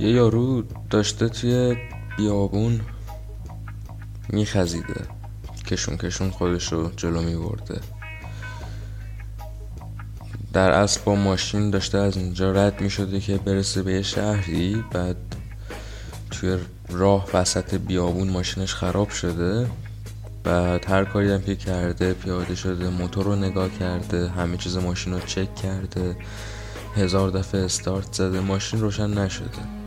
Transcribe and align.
یه 0.00 0.10
یارو 0.10 0.62
داشته 0.90 1.28
توی 1.28 1.76
بیابون 2.16 2.80
میخزیده. 4.28 5.04
کشون 5.66 5.96
کشون 5.96 6.30
خودش 6.30 6.72
رو 6.72 6.90
جلو 6.96 7.22
میبرده. 7.22 7.80
در 10.52 10.70
اصل 10.70 11.00
با 11.04 11.14
ماشین 11.14 11.70
داشته 11.70 11.98
از 11.98 12.16
اینجا 12.16 12.52
رد 12.52 12.80
می‌شده 12.80 13.20
که 13.20 13.38
برسه 13.38 13.82
به 13.82 14.02
شهری 14.02 14.84
بعد 14.92 15.16
توی 16.30 16.58
راه 16.88 17.28
وسط 17.34 17.74
بیابون 17.74 18.28
ماشینش 18.28 18.74
خراب 18.74 19.10
شده. 19.10 19.66
بعد 20.44 20.90
هر 20.90 21.04
کاری 21.04 21.32
هم 21.32 21.42
که 21.42 21.56
کرده 21.56 22.12
پیاده 22.12 22.54
شده 22.54 22.88
موتور 22.88 23.24
رو 23.24 23.36
نگاه 23.36 23.68
کرده 23.78 24.28
همه 24.28 24.56
چیز 24.56 24.76
ماشین 24.76 25.12
رو 25.12 25.20
چک 25.20 25.54
کرده. 25.54 26.16
هزار 26.96 27.30
دفعه 27.30 27.60
استارت 27.60 28.12
زده. 28.12 28.40
ماشین 28.40 28.80
روشن 28.80 29.18
نشده. 29.18 29.79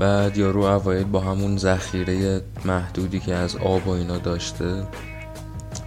بعد 0.00 0.36
یارو 0.36 0.62
اوایل 0.62 1.04
با 1.04 1.20
همون 1.20 1.56
ذخیره 1.56 2.42
محدودی 2.64 3.20
که 3.20 3.34
از 3.34 3.56
آب 3.56 3.86
و 3.86 3.90
اینا 3.90 4.18
داشته 4.18 4.86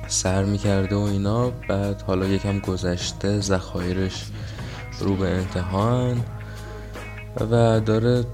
سر 0.08 0.44
می‌کرده 0.44 0.96
و 0.96 1.00
اینا. 1.00 1.50
بعد 1.50 2.02
حالا 2.02 2.26
یکم 2.26 2.60
گذشته 2.60 3.40
ذخایرش 3.40 4.26
رو 5.00 5.16
به 5.16 5.30
انتهان 5.30 6.24
و 7.40 7.80
داره 7.80 8.26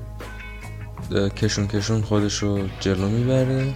کشون 1.38 1.68
کشون 1.68 2.02
خودش 2.02 2.38
رو 2.38 2.60
جلو 2.80 3.10
می‌بره 3.10 3.74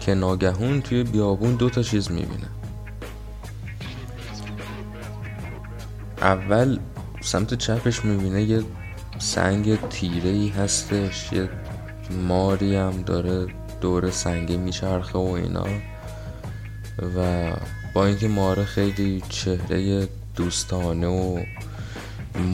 که 0.00 0.14
ناگهون 0.14 0.80
توی 0.80 1.02
بیابون 1.02 1.54
دو 1.54 1.70
تا 1.70 1.82
چیز 1.82 2.10
می‌بینه. 2.10 2.48
اول 6.20 6.78
سمت 7.20 7.54
چپش 7.54 8.04
می‌بینه 8.04 8.42
یه 8.42 8.62
سنگ 9.22 9.88
تیره 9.88 10.30
ای 10.30 10.48
هستش. 10.48 11.32
یه 11.32 11.48
ماری 12.28 12.76
هم 12.76 13.02
داره 13.02 13.46
دور 13.80 14.10
سنگه 14.10 14.56
میچرخه 14.56 15.18
و 15.18 15.22
اینا. 15.22 15.66
و 17.16 17.50
با 17.94 18.06
اینکه 18.06 18.28
ماره 18.28 18.64
خیلی 18.64 19.22
چهره 19.28 20.08
دوستانه 20.36 21.06
و 21.06 21.40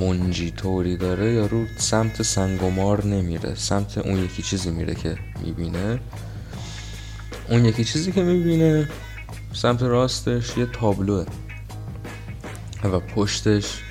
منجی 0.01 0.51
طوری 0.51 0.97
داره 0.97 1.33
یارو 1.33 1.67
سمت 1.77 2.23
سنگ 2.23 2.63
و 2.63 2.71
مار 2.71 3.07
نمیره. 3.07 3.55
سمت 3.55 3.99
اون 3.99 4.25
یکی 4.25 4.43
چیزی 4.43 4.71
میره 4.71 4.95
که 4.95 5.19
می‌بینه. 5.45 6.01
اون 7.49 7.65
یکی 7.65 7.85
چیزی 7.85 8.13
که 8.13 8.23
می‌بینه 8.23 8.89
سمت 9.53 9.83
راستش 9.83 10.57
یه 10.57 10.67
تابلوه. 10.67 11.27
و 12.85 13.01
پشتش 13.01 13.83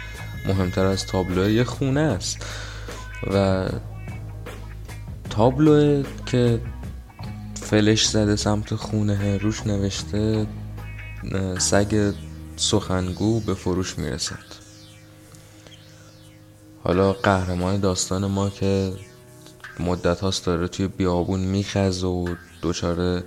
مهمتر 0.47 0.85
از 0.85 1.05
تابلوه 1.05 1.51
یه 1.51 1.63
خونه 1.63 1.99
است. 1.99 2.45
و 3.33 3.65
تابلوه 5.29 6.03
که 6.25 6.61
فلش 7.61 8.07
زده 8.07 8.35
سمت 8.35 8.75
خونه 8.75 9.37
روش 9.37 9.67
نوشته 9.67 10.47
سگ 11.59 12.13
سخنگو 12.55 13.39
به 13.39 13.53
فروش 13.53 13.99
می‌رسد. 13.99 14.57
حالا 16.83 17.13
قهرمان 17.13 17.79
داستان 17.79 18.25
ما 18.25 18.49
که 18.49 18.93
مدت 19.79 20.19
هاست 20.19 20.45
داره 20.45 20.67
توی 20.67 20.87
بیابون 20.87 21.39
میخز 21.39 22.03
و 22.03 22.25
دچار 22.61 23.23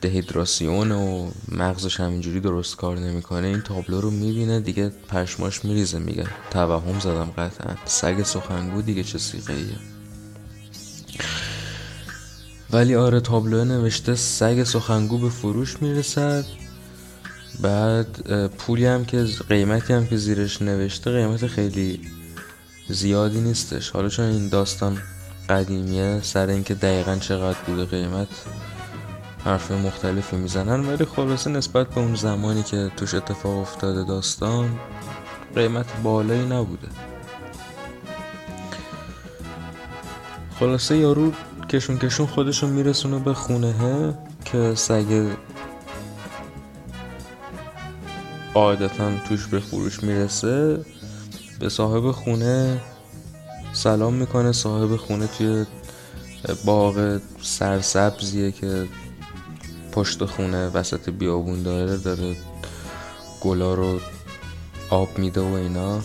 دهیدراسیون 0.00 0.92
و 0.92 1.30
مغزش 1.48 2.00
همینجوری 2.00 2.40
درست 2.40 2.76
کار 2.76 2.98
نمی‌کنه 2.98 3.46
این 3.46 3.60
تابلو 3.60 4.00
رو 4.00 4.10
می‌بینه 4.10 4.60
دیگه 4.60 4.92
پشماش 5.08 5.64
میریزه 5.64 5.98
میگه 5.98 6.26
توهم 6.50 7.00
زدم 7.00 7.30
قطعا. 7.38 7.74
سگ 7.84 8.22
سخنگو 8.22 8.82
دیگه 8.82 9.04
چه 9.04 9.18
سیغه 9.18 9.54
ایه 9.54 9.78
ولی 12.70 12.94
آره 12.94 13.20
تابلو 13.20 13.64
نوشته 13.64 14.14
سگ 14.14 14.64
سخنگو 14.64 15.18
به 15.18 15.28
فروش 15.28 15.82
می‌رسد. 15.82 16.44
بعد 17.60 18.46
پولی 18.48 18.86
هم 18.86 19.04
که 19.04 19.26
قیمتی 19.48 19.92
هم 19.92 20.06
که 20.06 20.16
زیرش 20.16 20.62
نوشته 20.62 21.10
قیمت 21.10 21.46
خیلی 21.46 22.00
زیادی 22.88 23.40
نیستش. 23.40 23.90
حالا 23.90 24.08
چون 24.08 24.24
این 24.24 24.48
داستان 24.48 24.98
قدیمیه 25.48 26.20
سر 26.22 26.46
اینکه 26.46 26.74
دقیقا 26.74 27.16
چقدر 27.16 27.58
بوده 27.66 27.84
قیمت 27.84 28.28
حرف 29.46 29.70
مختلفی 29.70 30.36
می‌زنن 30.36 30.88
ولی 30.88 31.04
خلاصه 31.04 31.50
نسبت 31.50 31.88
به 31.88 32.00
اون 32.00 32.14
زمانی 32.14 32.62
که 32.62 32.90
توش 32.96 33.14
اتفاق 33.14 33.58
افتاده 33.58 34.04
داستان 34.04 34.78
قیمت 35.54 35.86
بالایی 36.02 36.44
نبوده. 36.46 36.88
خلاصه 40.60 40.96
یارو 40.96 41.32
کشون 41.68 41.98
کشون 41.98 42.26
خودشون 42.26 42.70
میرسونه 42.70 43.18
به 43.18 43.34
خونه 43.34 43.74
که 44.44 44.74
سگ 44.74 45.28
قاعدتا 48.54 49.10
توش 49.28 49.46
به 49.46 49.60
فروش 49.60 50.02
می‌رسه. 50.02 50.84
به 51.60 51.68
صاحب 51.68 52.10
خونه 52.10 52.80
سلام 53.72 54.14
می‌کنه. 54.14 54.52
صاحب 54.52 54.96
خونه 54.96 55.26
توی 55.26 55.66
باغ 56.64 57.20
سرسبزیه 57.42 58.52
که 58.52 58.88
پشت 59.96 60.24
خونه 60.24 60.68
وسط 60.68 61.10
بیابون 61.10 61.62
داره 61.62 61.96
داره 61.96 62.36
گلا 63.40 63.74
رو 63.74 64.00
آب 64.90 65.18
میده 65.18 65.40
و 65.40 65.54
اینا. 65.54 66.00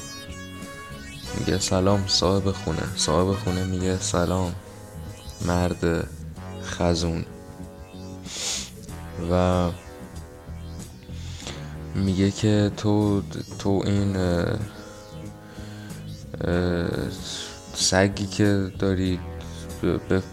میگه 1.40 1.59
سلام 1.59 2.07
صاحب 2.07 2.52
خونه. 2.52 2.84
صاحب 2.96 3.35
خونه 3.35 3.63
میگه 3.63 3.97
سلام 3.97 4.56
مرد 5.46 6.07
خزون. 6.63 7.25
و 9.31 9.69
میگه 11.96 12.31
که 12.31 12.72
تو 12.78 13.22
تو 13.59 13.84
این 13.85 14.18
سگی 17.73 18.25
که 18.25 18.72
داری 18.79 19.19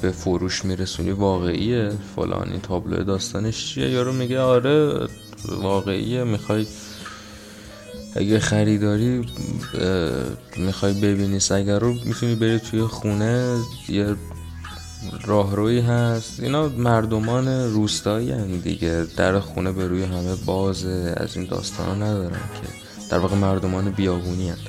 به 0.03 0.10
فروش 0.10 0.64
میرسونی 0.64 1.10
واقعیه. 1.10 1.92
فلان 2.16 2.48
این 2.50 2.60
تابلو 2.60 3.04
داستانش 3.04 3.75
چیه؟ 3.75 3.91
یارو 3.91 4.12
میگه 4.12 4.41
آره 4.41 5.06
واقعیه. 5.48 6.25
می‌خوای 6.25 6.66
اگه 8.16 8.38
خریداری 8.38 9.26
می‌خوای 10.56 10.92
ببینی. 10.92 11.41
سگ 11.41 11.69
رو 11.69 11.94
می‌تونی 12.04 12.34
بری 12.34 12.58
توی 12.58 12.82
خونه 12.82 13.58
یه 13.88 14.16
راهروی 15.25 15.81
هست. 15.81 16.41
اینا 16.41 16.69
مردمان 16.69 17.48
روستایی 17.48 18.31
هم 18.31 18.58
دیگه. 18.58 19.06
در 19.16 19.41
خونه 19.41 19.72
به 19.72 19.87
روی 19.87 20.04
همه 20.04 20.34
بازه. 20.47 21.14
از 21.16 21.37
این 21.37 21.47
داستان 21.47 22.03
ندارن 22.03 22.31
که. 22.31 22.69
در 23.10 23.19
واقع 23.19 23.37
مردمان 23.37 23.91
بیابونی 23.91 24.50
هست 24.50 24.62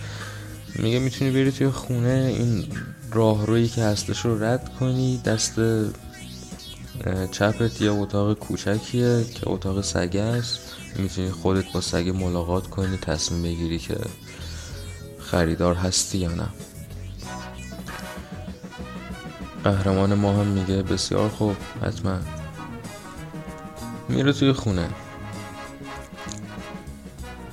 میگه 0.76 1.00
می‌تونی 1.00 1.32
بری 1.32 1.52
توی 1.52 1.70
خونه. 1.70 2.36
این 2.38 2.66
راهرویی 3.12 3.68
که 3.68 3.84
هستش 3.84 4.26
رو 4.26 4.44
رد 4.44 4.72
کنی. 4.80 5.22
دست 5.26 5.60
چپت 7.32 7.82
یه 7.82 7.92
اتاق 7.92 8.34
کوچکیه 8.34 9.24
که 9.24 9.50
اتاق 9.50 9.82
سگه 9.82 10.22
است. 10.22 10.60
می‌تونی 10.96 11.32
خودت 11.32 11.72
با 11.74 11.82
سگ 11.82 12.10
ملاقات 12.10 12.68
کنی 12.68 12.98
تصمیم 12.98 13.44
بگیری 13.44 13.80
که 13.80 13.98
خریدار 15.20 15.76
هستی 15.76 16.18
یا 16.18 16.32
نه. 16.32 16.48
قهرمان 19.64 20.14
ما 20.14 20.34
هم 20.34 20.48
میگه 20.48 20.84
بسیار 20.84 21.30
خوب 21.30 21.56
حتما. 21.82 22.20
میره 24.10 24.34
توی 24.34 24.54
خونه. 24.54 24.90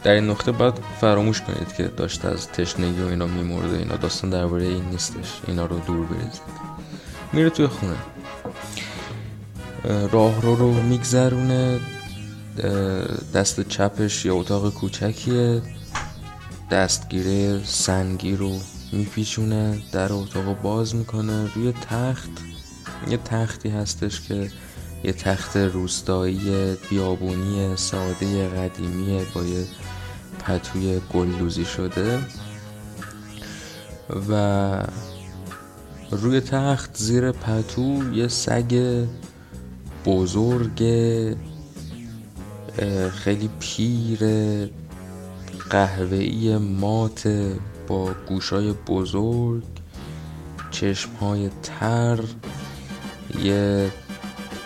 در 0.06 0.12
این 0.12 0.31
نقطه 0.31 0.53
باید 0.53 0.75
فراموش 1.00 1.41
کنید 1.41 1.75
که 1.77 1.83
داشته 1.83 2.28
از 2.28 2.49
تشنگی 2.49 3.03
و 3.03 3.06
اینا 3.06 3.27
میمورده 3.27 3.78
اینا 3.78 3.97
داستان 3.97 4.30
درباره 4.30 4.65
این 4.65 4.84
نیستش. 4.84 5.41
اینا 5.47 5.66
رو 5.66 5.78
دور 5.78 6.07
بریزید. 6.07 6.42
میره 7.33 7.51
توی 7.51 7.66
خونه. 7.66 7.97
راه 10.09 10.42
رو 10.42 10.54
رو 10.54 10.72
میگذرونه. 10.72 11.80
دست 13.34 13.69
چپش 13.69 14.25
یه 14.25 14.33
اتاق 14.33 14.75
کوچکیه. 14.75 15.63
دستگیره 16.71 17.65
سنگی 17.65 18.36
رو 18.36 18.59
میپیچونه. 18.92 19.83
در 19.92 20.13
اتاق 20.13 20.63
باز 20.63 20.95
می‌کنه. 20.95 21.54
روی 21.54 21.72
تخت. 21.72 22.30
یه 23.09 23.16
تختی 23.16 23.69
هستش 23.69 24.21
که 24.21 24.51
یه 25.04 25.13
تخت 25.13 25.57
روستایی 25.57 26.77
بیابونی 26.91 27.77
ساده 27.77 28.48
قدیمی 28.48 29.25
با 29.34 29.42
یه 29.42 29.66
پتوی 30.47 31.01
گلدوزی 31.15 31.65
شده 31.65 32.21
و 34.31 34.83
روی 36.10 36.41
تخت 36.41 36.97
زیر 36.97 37.33
پتو 37.33 38.15
یه 38.15 38.28
سگ 38.28 39.04
بزرگ 40.04 40.78
خیلی 43.10 43.51
پیر 43.60 44.21
قهوه‌ای 45.71 46.57
مات 46.59 47.28
با 47.87 48.15
گوشای 48.28 48.72
بزرگ 48.72 49.65
چشم 50.71 51.10
های 51.21 51.51
تر 51.63 52.21
یه 53.45 53.91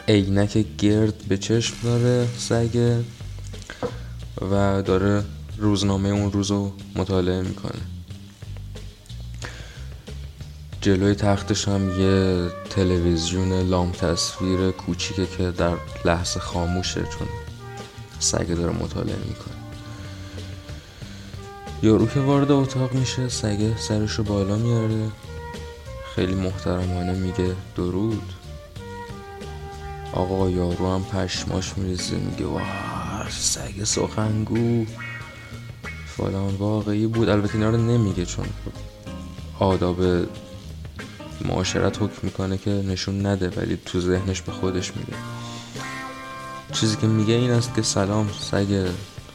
عینک 0.08 0.76
گرد 0.78 1.14
به 1.28 1.38
چشم 1.38 1.76
داره 1.82 2.26
سگه 2.38 3.04
و 4.42 4.82
داره 4.82 5.24
روزنامه 5.60 6.08
اون 6.08 6.32
روزو 6.32 6.72
مطالعه 6.96 7.42
می‌کنه. 7.42 7.80
جلوی 10.80 11.14
تختش 11.14 11.68
هم 11.68 12.00
یه 12.00 12.48
تلویزیون 12.70 13.52
لام 13.52 13.92
تصویر 13.92 14.70
کوچیکه 14.70 15.26
که 15.26 15.50
در 15.50 15.76
لحظه 16.04 16.40
خاموشه 16.40 17.02
چون 17.02 17.28
سگه 18.18 18.54
داره 18.54 18.72
مطالعه 18.72 19.16
می‌کنه. 19.16 19.54
یارو 21.82 22.06
که 22.06 22.20
وارد 22.20 22.50
اتاق 22.50 22.92
میشه 22.92 23.28
سگه 23.28 23.76
سرشو 23.78 24.22
بالا 24.22 24.56
میاره. 24.56 25.10
خیلی 26.14 26.34
محترمانه 26.34 27.12
میگه 27.12 27.54
درود. 27.76 28.32
آقا 30.12 30.50
یارو 30.50 30.94
هم 30.94 31.04
پشماش 31.04 31.78
میریزه 31.78 32.16
میگه 32.16 32.46
واه 32.46 33.30
سگ 33.30 33.84
سخنگو. 33.84 34.84
فلان 36.20 36.54
واقعی 36.54 37.06
بود. 37.06 37.28
البته 37.28 37.54
اینا 37.54 37.70
رو 37.70 37.76
نمیگه 37.76 38.24
چون 38.24 38.46
آداب 39.58 40.00
معاشرت 41.44 42.02
حکم 42.02 42.18
می‌کنه 42.22 42.58
که 42.58 42.70
نشون 42.70 43.26
نده 43.26 43.50
ولی 43.56 43.78
تو 43.86 44.00
ذهنش 44.00 44.42
به 44.42 44.52
خودش 44.52 44.96
میگه. 44.96 45.12
چیزی 46.72 46.96
که 46.96 47.06
میگه 47.06 47.34
این 47.34 47.50
است 47.50 47.74
که 47.74 47.82
سلام 47.82 48.30
سگ 48.40 48.88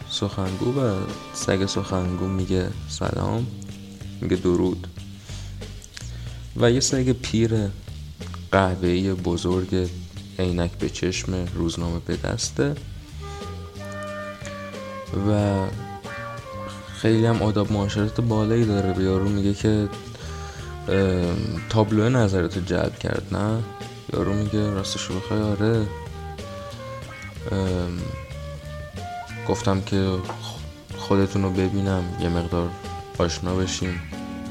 سخنگو 0.09 0.81
و 0.81 0.93
سگ 1.33 1.65
سخنگو 1.65 2.27
میگه 2.27 2.69
سلام 2.89 3.47
میگه 4.21 4.35
درود. 4.35 4.88
و 6.57 6.71
یه 6.71 6.79
سگ 6.79 7.11
پیر 7.11 7.51
قهوه‌ای 8.51 9.13
بزرگ 9.13 9.89
عینک 10.39 10.71
به 10.71 10.89
چشم 10.89 11.45
روزنامه 11.55 11.99
به 11.99 12.17
دسته. 12.17 12.75
و 15.29 15.55
خیلی 17.01 17.25
هم 17.25 17.42
آداب 17.42 17.71
معاشرت 17.71 18.21
بالایی 18.21 18.65
داره. 18.65 18.94
به 18.94 19.03
یارو 19.03 19.30
میگه 19.30 19.53
که 19.53 19.89
تابلو 21.69 22.09
نظرتو 22.09 22.59
جلب 22.59 23.00
کرد 23.00 23.27
نه؟ 23.31 23.63
یارو 24.13 24.33
میگه 24.33 24.69
راستش 24.69 25.07
بخوای 25.12 25.42
آره. 25.42 25.88
گفتم 29.47 29.81
که 29.81 30.18
خودتون 30.97 31.44
رو 31.44 31.50
ببینم 31.50 32.03
یه 32.21 32.30
مقدار 32.30 32.69
آشنا 33.18 33.56
بشیم 33.56 34.01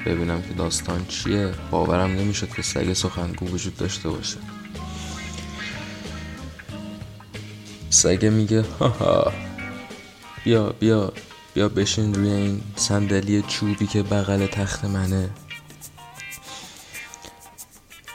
ببینم 0.06 0.42
که 0.42 0.54
داستان 0.54 1.06
چیه. 1.08 1.52
باورم 1.70 2.10
نمی‌شد 2.10 2.48
که 2.48 2.62
سگ 2.62 2.92
سخنگو 2.92 3.46
وجود 3.46 3.76
داشته 3.76 4.08
باشه. 4.08 4.36
سگه 7.90 8.30
میگه 8.30 8.64
ها 8.80 9.32
بیا 10.44 10.74
بیا. 10.80 11.12
بیا 11.54 11.68
بشین 11.68 12.14
روی 12.14 12.30
این 12.30 12.62
صندلی 12.76 13.42
چوبی 13.42 13.86
که 13.86 14.02
بغل 14.02 14.46
تخت 14.46 14.84
منه. 14.84 15.30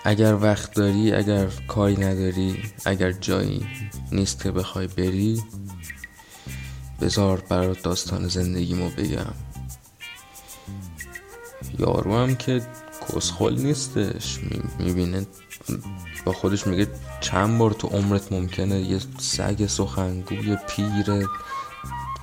اگر 0.04 0.36
وقت 0.36 0.74
داری 0.74 1.14
اگر 1.14 1.48
کاری 1.68 1.98
نداری 1.98 2.64
اگر 2.86 3.12
جایی 3.12 3.68
نیست 4.12 4.44
که 4.44 4.52
بخوای 4.52 4.88
بری 4.88 5.44
بذار 7.02 7.44
برات 7.50 7.84
داستان 7.84 8.28
زندگیمو 8.28 8.90
بگم. 8.90 9.34
یارو 11.80 12.18
هم 12.18 12.36
که 12.36 12.62
کسخل 13.08 13.56
نیستش. 13.56 14.40
می‌بینه 14.80 15.28
با 16.26 16.34
خودش 16.34 16.68
میگه 16.68 16.88
چند 17.22 17.58
بار 17.58 17.72
تو 17.72 17.88
عمرت 17.88 18.32
ممکنه 18.32 18.80
یه 18.82 19.00
سگ 19.20 19.66
سخنگوی 19.68 20.58
پیر 20.68 21.30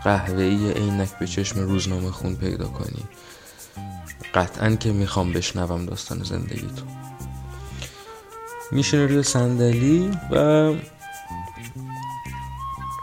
قهوه‌ای 0.07 0.73
عینک 0.73 1.19
به 1.19 1.27
چشم 1.27 1.61
روزنامه 1.61 2.11
خون 2.11 2.37
پیدا 2.37 2.69
کنی. 2.69 3.05
قطعا 4.35 4.75
که 4.77 4.93
می‌خوام 4.93 5.33
بشنوم 5.33 5.87
داستان 5.87 6.23
زندگی 6.23 6.67
تو 6.67 6.85
میشینه 8.73 9.07
روی 9.07 9.23
صندلی 9.23 10.11
و 10.31 10.75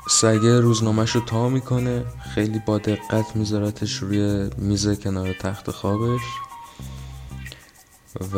سگه 0.09 0.59
روزنامهش 0.59 1.11
رو 1.11 1.21
تا 1.21 1.49
می‌کنه. 1.49 2.05
خیلی 2.35 2.59
با 2.59 2.77
دقت 2.77 3.35
میذارتش 3.35 3.93
روی 3.93 4.49
میز 4.57 4.99
کنار 4.99 5.33
تخت 5.33 5.71
خوابش. 5.71 6.21
و 8.33 8.35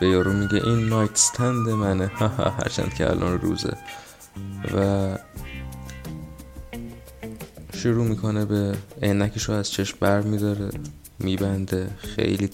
به 0.00 0.08
یارو 0.08 0.32
میگه 0.32 0.66
این 0.66 0.88
نایت 0.88 1.16
ستند 1.16 1.68
منه. 1.68 2.06
هرچند 2.62 2.94
که 2.94 3.10
الان 3.10 3.40
روزه. 3.40 3.76
و 4.74 5.18
شروع 7.74 8.04
می‌کنه 8.04 8.44
به 8.44 8.76
عینکش 9.02 9.42
رو 9.42 9.54
از 9.54 9.70
چشم 9.70 9.96
بر 10.00 10.20
میداره 10.20 10.70
میبنده 11.18 11.90
خیلی 11.98 12.50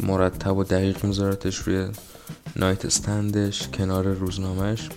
مرتب 0.00 0.56
و 0.56 0.64
دقیق 0.64 1.04
میذارتش 1.04 1.58
روی 1.58 1.86
نایت 2.56 2.84
استندش 2.84 3.68
کنار 3.68 4.04
روزنامهش 4.04 4.88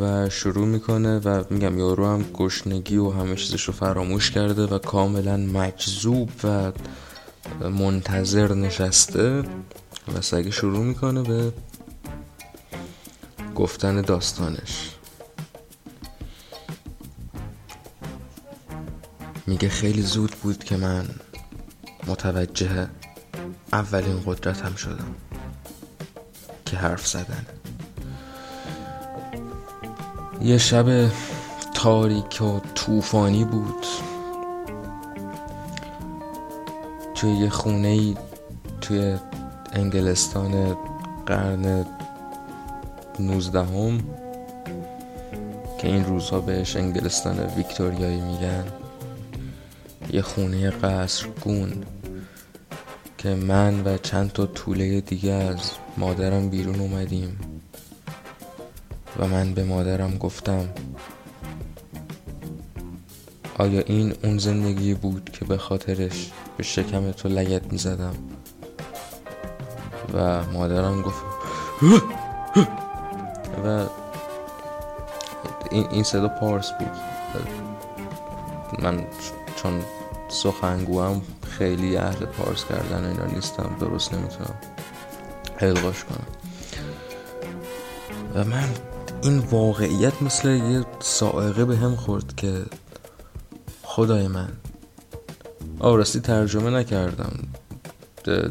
و 0.00 0.28
شروع 0.28 0.66
می‌کنه 0.66 1.18
و 1.18 1.44
میگم 1.50 1.78
یارو 1.78 2.06
هم 2.06 2.22
گشنگی 2.22 2.96
و 2.96 3.10
همه 3.10 3.36
چیزش 3.36 3.64
رو 3.64 3.72
فراموش 3.72 4.30
کرده 4.30 4.66
و 4.66 4.78
کاملا 4.78 5.36
مجذوب 5.36 6.30
و 6.44 6.72
منتظر 7.68 8.54
نشسته 8.54 9.42
و 10.14 10.20
سگه 10.20 10.50
شروع 10.50 10.84
می‌کنه 10.84 11.22
به 11.22 11.52
گفتن 13.62 14.00
داستانش. 14.00 14.90
میگه 19.46 19.68
خیلی 19.68 20.02
زود 20.02 20.30
بود 20.30 20.64
که 20.64 20.76
من 20.76 21.08
متوجه 22.06 22.88
اولین 23.72 24.22
قدرتم 24.26 24.74
شدم 24.74 25.14
که 26.64 26.76
حرف 26.76 27.06
زدن. 27.06 27.46
یه 30.40 30.58
شب 30.58 31.10
تاریک 31.74 32.42
و 32.42 32.60
طوفانی 32.74 33.44
بود. 33.44 33.86
توی 37.14 37.30
یه 37.30 37.50
خونه 37.50 38.14
توی 38.80 39.16
انگلستان 39.72 40.76
قرن 41.26 41.86
نوزدهم 43.26 43.98
که 45.78 45.88
این 45.88 46.04
روزها 46.04 46.40
بهش 46.40 46.76
انگلستان 46.76 47.40
ویکتوریایی 47.40 48.20
میگن 48.20 48.64
یه 50.12 50.22
خونه 50.22 50.70
قصر 50.70 51.26
گون 51.44 51.72
که 53.18 53.34
من 53.34 53.82
و 53.84 53.98
چند 53.98 54.32
تا 54.32 54.46
طوله 54.46 55.00
دیگه 55.00 55.32
از 55.32 55.70
مادرم 55.96 56.48
بیرون 56.48 56.80
اومدیم 56.80 57.38
و 59.18 59.28
من 59.28 59.54
به 59.54 59.64
مادرم 59.64 60.18
گفتم 60.18 60.68
آیا 63.58 63.80
این 63.80 64.14
اون 64.24 64.38
زندگی 64.38 64.94
بود 64.94 65.30
که 65.30 65.44
به 65.44 65.56
خاطرش 65.56 66.30
به 66.56 66.62
شکم 66.62 67.12
تو 67.12 67.28
لگت 67.28 67.72
می‌زدم؟ 67.72 68.14
و 70.14 70.42
مادرم 70.52 71.02
گفت 71.02 71.22
این, 75.72 75.86
این 75.90 76.02
صدا 76.02 76.28
پارس 76.28 76.70
بود. 76.72 76.90
من 78.78 79.04
چون 79.56 79.82
سخنگوام 80.28 81.22
خیلی 81.58 81.96
اهل 81.96 82.24
پارس 82.26 82.64
کردن 82.64 83.04
اینا 83.04 83.26
نیستم 83.26 83.76
درست 83.80 84.14
نمی‌تونم 84.14 84.54
القاش 85.60 86.04
کنم. 86.04 86.26
و 88.34 88.44
من 88.44 88.68
این 89.22 89.38
واقعیت 89.38 90.22
مثل 90.22 90.48
یه 90.48 90.84
سائقه 91.00 91.64
به 91.64 91.76
هم 91.76 91.96
خورد 91.96 92.36
که 92.36 92.64
خدای 93.82 94.28
من 94.28 94.48
آرستی 95.78 96.20
ترجمه 96.20 96.70
نکردم. 96.70 97.32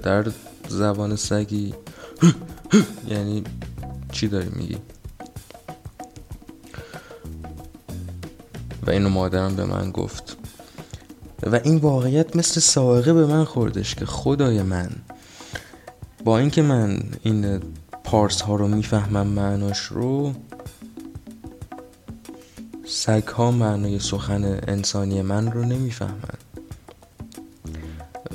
در 0.03 0.25
زبان 0.67 1.15
سگی 1.15 1.73
یعنی 3.07 3.43
چی 4.11 4.27
داری 4.27 4.49
میگی؟ 4.55 4.77
اینو 8.91 9.09
مادرم 9.09 9.55
به 9.55 9.65
من 9.65 9.91
گفت. 9.91 10.37
و 11.43 11.55
این 11.63 11.77
واقعیت 11.77 12.35
مثل 12.35 12.59
سائقه 12.59 13.13
به 13.13 13.25
من 13.25 13.43
خوردش 13.43 13.95
که 13.95 14.05
خدای 14.05 14.61
من. 14.61 14.89
با 16.23 16.37
اینکه 16.37 16.61
من 16.61 16.99
این 17.23 17.59
پارس 18.03 18.41
ها 18.41 18.55
رو 18.55 18.67
می‌فهمم 18.67 19.27
معناش 19.27 19.79
رو 19.79 20.33
سگ 22.85 23.27
ها 23.27 23.51
معنای 23.51 23.99
سخن 23.99 24.59
انسانی 24.67 25.21
من 25.21 25.51
رو 25.51 25.65
نمی‌فهمن. 25.65 26.37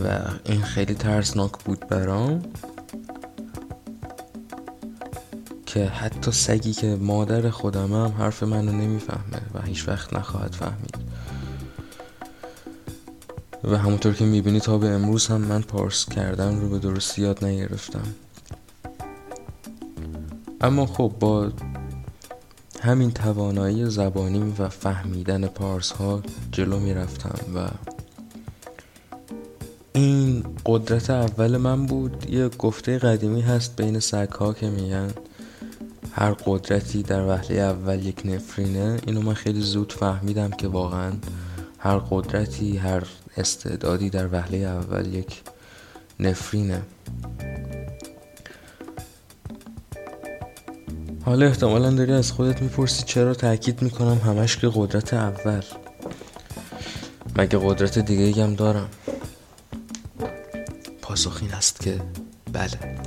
و 0.05 0.21
این 0.45 0.63
خیلی 0.63 0.95
ترسناک 0.95 1.53
بود 1.65 1.89
برام. 1.89 2.43
که 5.77 5.85
حتی 5.85 6.33
سگی 6.33 6.73
که 6.73 6.97
مادر 7.01 7.51
خودم 7.51 7.93
هم 7.93 8.15
حرف 8.19 8.43
منو 8.43 8.73
نمی‌فهمه 8.73 9.41
و 9.55 9.63
هیچ 9.63 9.89
وقت 9.89 10.15
نخواهد 10.15 10.53
فهمید. 10.53 10.97
و 13.65 13.77
همونطور 13.77 14.15
که 14.15 14.25
می‌بینی 14.25 14.61
تا 14.61 14.79
به 14.79 14.89
امروز 14.89 15.27
هم 15.27 15.41
من 15.41 15.63
پارس 15.63 16.07
کردن 16.09 16.61
رو 16.61 16.69
به 16.69 16.79
درستی 16.79 17.23
یاد 17.23 17.45
نگرفتم. 17.45 18.03
اما 20.61 20.87
خب 20.87 21.13
با 21.21 21.51
همین 22.81 23.11
توانایی 23.11 23.91
زبانی 23.91 24.55
و 24.59 24.69
فهمیدن 24.69 25.47
پارس 25.47 25.93
ها 25.93 26.23
جلو 26.53 26.81
می‌رفتم 26.81 27.39
و 27.55 27.69
این 29.93 30.45
قدرت 30.67 31.11
اول 31.11 31.57
من 31.57 31.87
بود. 31.87 32.31
یه 32.31 32.49
گفته 32.49 32.99
قدیمی 32.99 33.41
هست 33.41 33.77
بین 33.77 34.01
سگ 34.01 34.33
ها 34.33 34.53
که 34.53 34.71
میگن 34.71 35.11
هر 36.19 36.33
قدرتی 36.33 37.03
در 37.03 37.27
وهله 37.27 37.61
اول 37.61 38.07
یک 38.07 38.23
نفرینه 38.25 39.01
اینو 39.07 39.23
من 39.23 39.35
خیلی 39.35 39.61
زود 39.61 39.93
فهمیدم 39.93 40.51
که 40.51 40.69
واقعا 40.69 41.13
هر 41.79 41.99
قدرتی 41.99 42.77
هر 42.77 43.03
استعدادی 43.37 44.11
در 44.11 44.33
وهله 44.33 44.59
اول 44.59 45.15
یک 45.15 45.43
نفرینه. 46.21 46.83
حالا 51.25 51.47
احتمالا 51.47 51.91
داری 51.91 52.13
از 52.13 52.33
خودت 52.33 52.63
می‌پرسی 52.63 53.03
چرا 53.03 53.35
تاکید 53.35 53.83
می‌کنم 53.83 54.21
همش 54.25 54.57
که 54.57 54.71
قدرت 54.75 55.15
اول. 55.15 55.63
مگه 57.39 57.59
قدرت 57.59 57.99
دیگه 57.99 58.45
هم 58.45 58.55
دارم؟ 58.55 58.89
پاسخ 61.03 61.39
این 61.43 61.55
است 61.55 61.81
که 61.81 62.01
بله. 62.53 63.06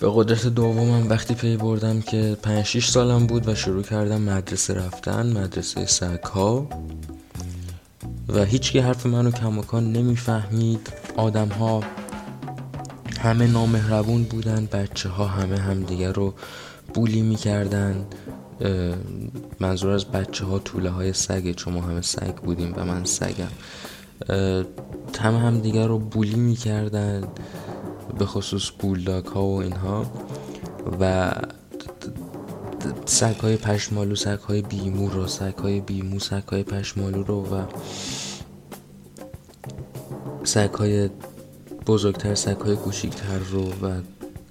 به 0.00 0.10
قدرت 0.14 0.46
دومم 0.46 1.08
وقتی 1.08 1.34
پی 1.34 1.56
بردم 1.56 2.00
که 2.00 2.36
5 2.42 2.64
6 2.64 2.88
سالم 2.88 3.26
بود 3.26 3.48
و 3.48 3.54
شروع 3.54 3.82
کردم 3.82 4.20
مدرسه 4.20 4.74
رفتن 4.74 5.26
مدرسه 5.32 5.86
سگ 5.86 6.22
ها 6.22 6.68
و 8.28 8.44
هیچکی 8.44 8.78
حرف 8.78 9.06
منو 9.06 9.30
کماکان 9.30 9.92
نمی‌فهمید. 9.92 10.92
آدم 11.16 11.48
ها 11.48 11.84
همه 13.20 13.46
نامهربون 13.46 14.22
بودن 14.22 14.68
بچه 14.72 15.08
ها 15.08 15.26
همه 15.26 15.58
همدیگه 15.58 16.12
رو 16.12 16.34
بولی 16.94 17.22
می‌کردن. 17.22 18.06
منظور 19.60 19.90
از 19.90 20.04
بچه 20.04 20.44
ها 20.44 20.58
طوله 20.58 20.90
های 20.90 21.12
سگه 21.12 21.54
چون 21.54 21.74
ما 21.74 21.80
همه 21.80 22.02
سگ 22.02 22.34
بودیم 22.34 22.74
و 22.76 22.84
من 22.84 23.04
سگم. 23.04 23.48
همه 25.20 25.38
همدیگه 25.38 25.86
رو 25.86 25.98
بولی 25.98 26.36
می‌کردن. 26.36 27.24
به 28.18 28.26
خصوص 28.26 28.70
بولداک 28.78 29.26
ها 29.26 29.44
و 29.44 29.60
اینها 29.60 30.06
و 31.00 31.32
سگ 33.06 33.36
های 33.36 33.56
پشمالو 33.56 34.14
سگ 34.14 34.38
های 34.38 34.62
بیمو 34.62 35.08
رو 35.08 35.26
سگ 35.26 35.54
های 35.54 35.80
بیمو 35.80 36.18
سگ 36.18 36.42
های 36.48 36.62
پشمالو 36.62 37.22
رو 37.22 37.46
و 37.46 37.62
سگ 40.44 40.70
های 40.70 41.10
بزرگتر 41.86 42.34
سگ 42.34 42.56
های 42.56 42.76
کوچیکتر 42.76 43.38
رو 43.38 43.68
و 43.68 44.00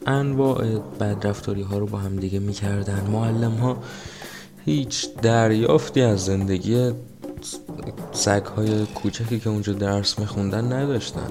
انواع 0.05 0.79
بدرفتاری 1.00 1.62
ها 1.62 1.77
رو 1.77 1.86
با 1.86 1.97
هم 1.97 2.15
دیگه 2.15 2.39
می‌کردن. 2.39 3.09
معلم 3.12 3.51
ها 3.51 3.77
هیچ 4.65 5.15
دریافتی 5.15 6.01
از 6.01 6.25
زندگی 6.25 6.91
سگ 8.12 8.45
های 8.45 8.86
کوچکی 8.86 9.39
که 9.39 9.50
اونجا 9.50 9.74
درس 9.74 10.19
میخوندن 10.19 10.74
نداشتن. 10.74 11.29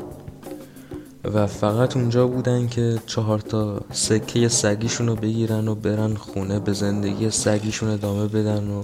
و 1.35 1.47
فقط 1.47 1.97
اونجا 1.97 2.27
بودن 2.27 2.67
که 2.67 2.99
چهار 3.07 3.39
تا 3.39 3.81
سکه 3.93 4.49
سگیشون 4.49 5.07
رو 5.07 5.17
بگیرن 5.17 5.69
و 5.69 5.75
برن 5.75 6.15
خونه 6.15 6.59
به 6.59 6.73
زندگی 6.73 7.31
سگیشون 7.31 7.89
ادامه 7.89 8.27
بدن 8.27 8.71
و 8.71 8.83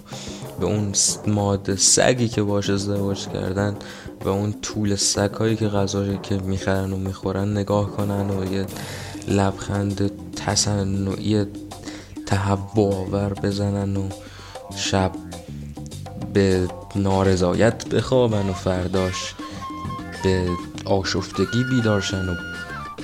به 0.60 0.66
اون 0.66 0.92
ماده 1.26 1.76
سگی 1.76 2.28
که 2.28 2.42
باش 2.42 2.70
ازدواج 2.70 3.28
کردن 3.28 3.76
و 4.24 4.28
اون 4.28 4.54
طول 4.62 4.94
سگهایی 4.94 5.56
که 5.56 5.68
غذایی 5.68 6.18
که 6.22 6.38
می‌خرن 6.38 6.92
و 6.92 6.96
می‌خورن 6.96 7.52
نگاه 7.56 7.90
کنن 7.90 8.30
و 8.30 8.52
یه 8.52 8.66
لبخند 9.28 10.10
تصنعی 10.36 11.46
تهوع 12.26 13.28
بزنن 13.28 13.96
و 13.96 14.08
شب 14.76 15.12
به 16.32 16.68
نارضایت 16.96 17.88
بخوابن 17.88 18.48
و 18.48 18.52
فرداش 18.52 19.34
به 20.24 20.48
آشفتگی 20.84 21.64
بیدارشن 21.70 22.28
و 22.28 22.34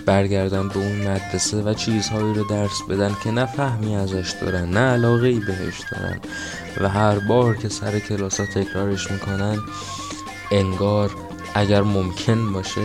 برگردن 0.06 0.68
به 0.68 0.76
اون 0.76 1.08
مدرسه 1.08 1.62
و 1.62 1.74
چیزهایی 1.74 2.34
رو 2.34 2.44
درس 2.44 2.82
بدن 2.90 3.16
که 3.24 3.30
نه 3.30 3.46
فهمی 3.46 3.96
ازش 3.96 4.34
دارن 4.40 4.70
نه 4.70 4.80
علاقه 4.80 5.26
ای 5.26 5.40
بهش 5.40 5.80
دارن. 5.92 6.20
و 6.80 6.88
هر 6.88 7.18
بار 7.18 7.56
که 7.56 7.68
سر 7.68 7.98
کلاس 7.98 8.40
ها 8.40 8.46
تکرارش 8.46 9.10
می‌کنن 9.10 9.58
انگار 10.50 11.10
اگر 11.54 11.82
ممکن 11.82 12.52
باشه 12.52 12.80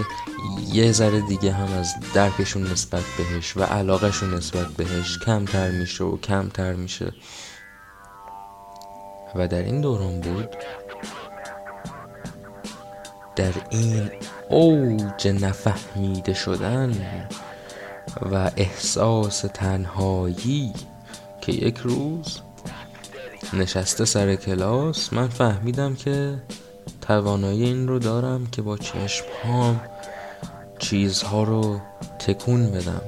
یه 0.74 0.92
ذره 0.92 1.22
دیگه 1.22 1.52
هم 1.52 1.74
از 1.80 1.94
درکشون 2.14 2.64
نسبت 2.64 3.04
بهش 3.18 3.58
و 3.58 3.64
علاقهشون 3.64 4.34
نسبت 4.34 4.68
بهش 4.68 5.20
کمتر 5.26 5.72
میشه 5.72 6.04
و 6.04 6.18
کمتر 6.18 6.74
میشه. 6.74 7.14
و 9.36 9.48
در 9.48 9.64
این 9.64 9.82
دوران 9.82 10.22
بود 10.22 10.50
در 13.44 13.54
این 13.70 14.12
اوج 14.50 15.28
نفهمیده 15.28 16.34
شدن 16.34 16.94
و 18.32 18.52
احساس 18.58 19.42
تنهایی 19.42 20.74
که 21.42 21.52
یک 21.52 21.78
روز 21.78 22.40
نشسته 23.54 24.06
سر 24.06 24.36
کلاس 24.36 25.14
من 25.14 25.28
فهمیدم 25.28 25.96
که 25.96 26.42
توانایی 27.02 27.64
این 27.64 27.88
رو 27.88 28.00
دارم 28.00 28.48
که 28.48 28.62
با 28.62 28.78
چشم 28.78 29.26
هام 29.44 29.82
چیزها 30.80 31.44
رو 31.44 31.80
تکون 32.20 32.72
بدم. 32.72 33.02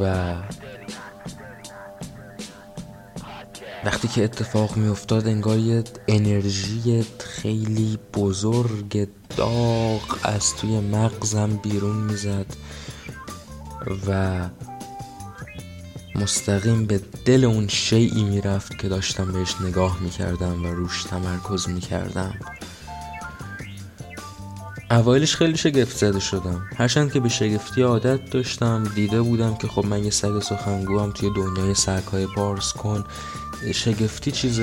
و 0.00 0.34
وقتی 3.86 4.08
که 4.08 4.24
اتفاق 4.24 4.76
می 4.76 4.88
افتاد 4.88 5.26
انگار 5.26 5.58
یه 5.58 5.84
انرژی 6.08 7.06
خیلی 7.18 7.98
بزرگ 8.14 9.08
داغ 9.36 10.18
از 10.22 10.56
توی 10.56 10.80
مغزم 10.80 11.56
بیرون 11.56 11.96
می‌زد 11.96 12.46
و 14.08 14.40
مستقیم 16.14 16.86
به 16.86 17.00
دل 17.24 17.44
اون 17.44 17.68
شیعی 17.68 18.24
می‌رفت 18.24 18.78
که 18.78 18.88
داشتم 18.88 19.32
بهش 19.32 19.54
نگاه 19.60 20.00
می‌کردم 20.00 20.64
و 20.64 20.66
روش 20.66 21.04
تمرکز 21.04 21.68
می‌کردم. 21.68 22.34
اوایلش 24.90 25.36
خیلی 25.36 25.56
شگفت 25.56 25.96
زده 25.96 26.20
شدم. 26.20 26.66
هرچند 26.76 27.12
که 27.12 27.20
به 27.20 27.28
شگفتی 27.28 27.82
عادت 27.82 28.30
داشتم 28.30 28.84
دیده 28.94 29.22
بودم 29.22 29.54
که 29.54 29.68
خب 29.68 29.86
من 29.86 30.04
یه 30.04 30.10
سگ 30.10 30.40
سخنگو 30.40 31.00
هم 31.00 31.12
توی 31.12 31.30
دنیای 31.36 31.74
های 32.12 32.26
پارس 32.26 32.72
کن. 32.72 33.04
شگفتی 33.74 34.30
چیز 34.30 34.60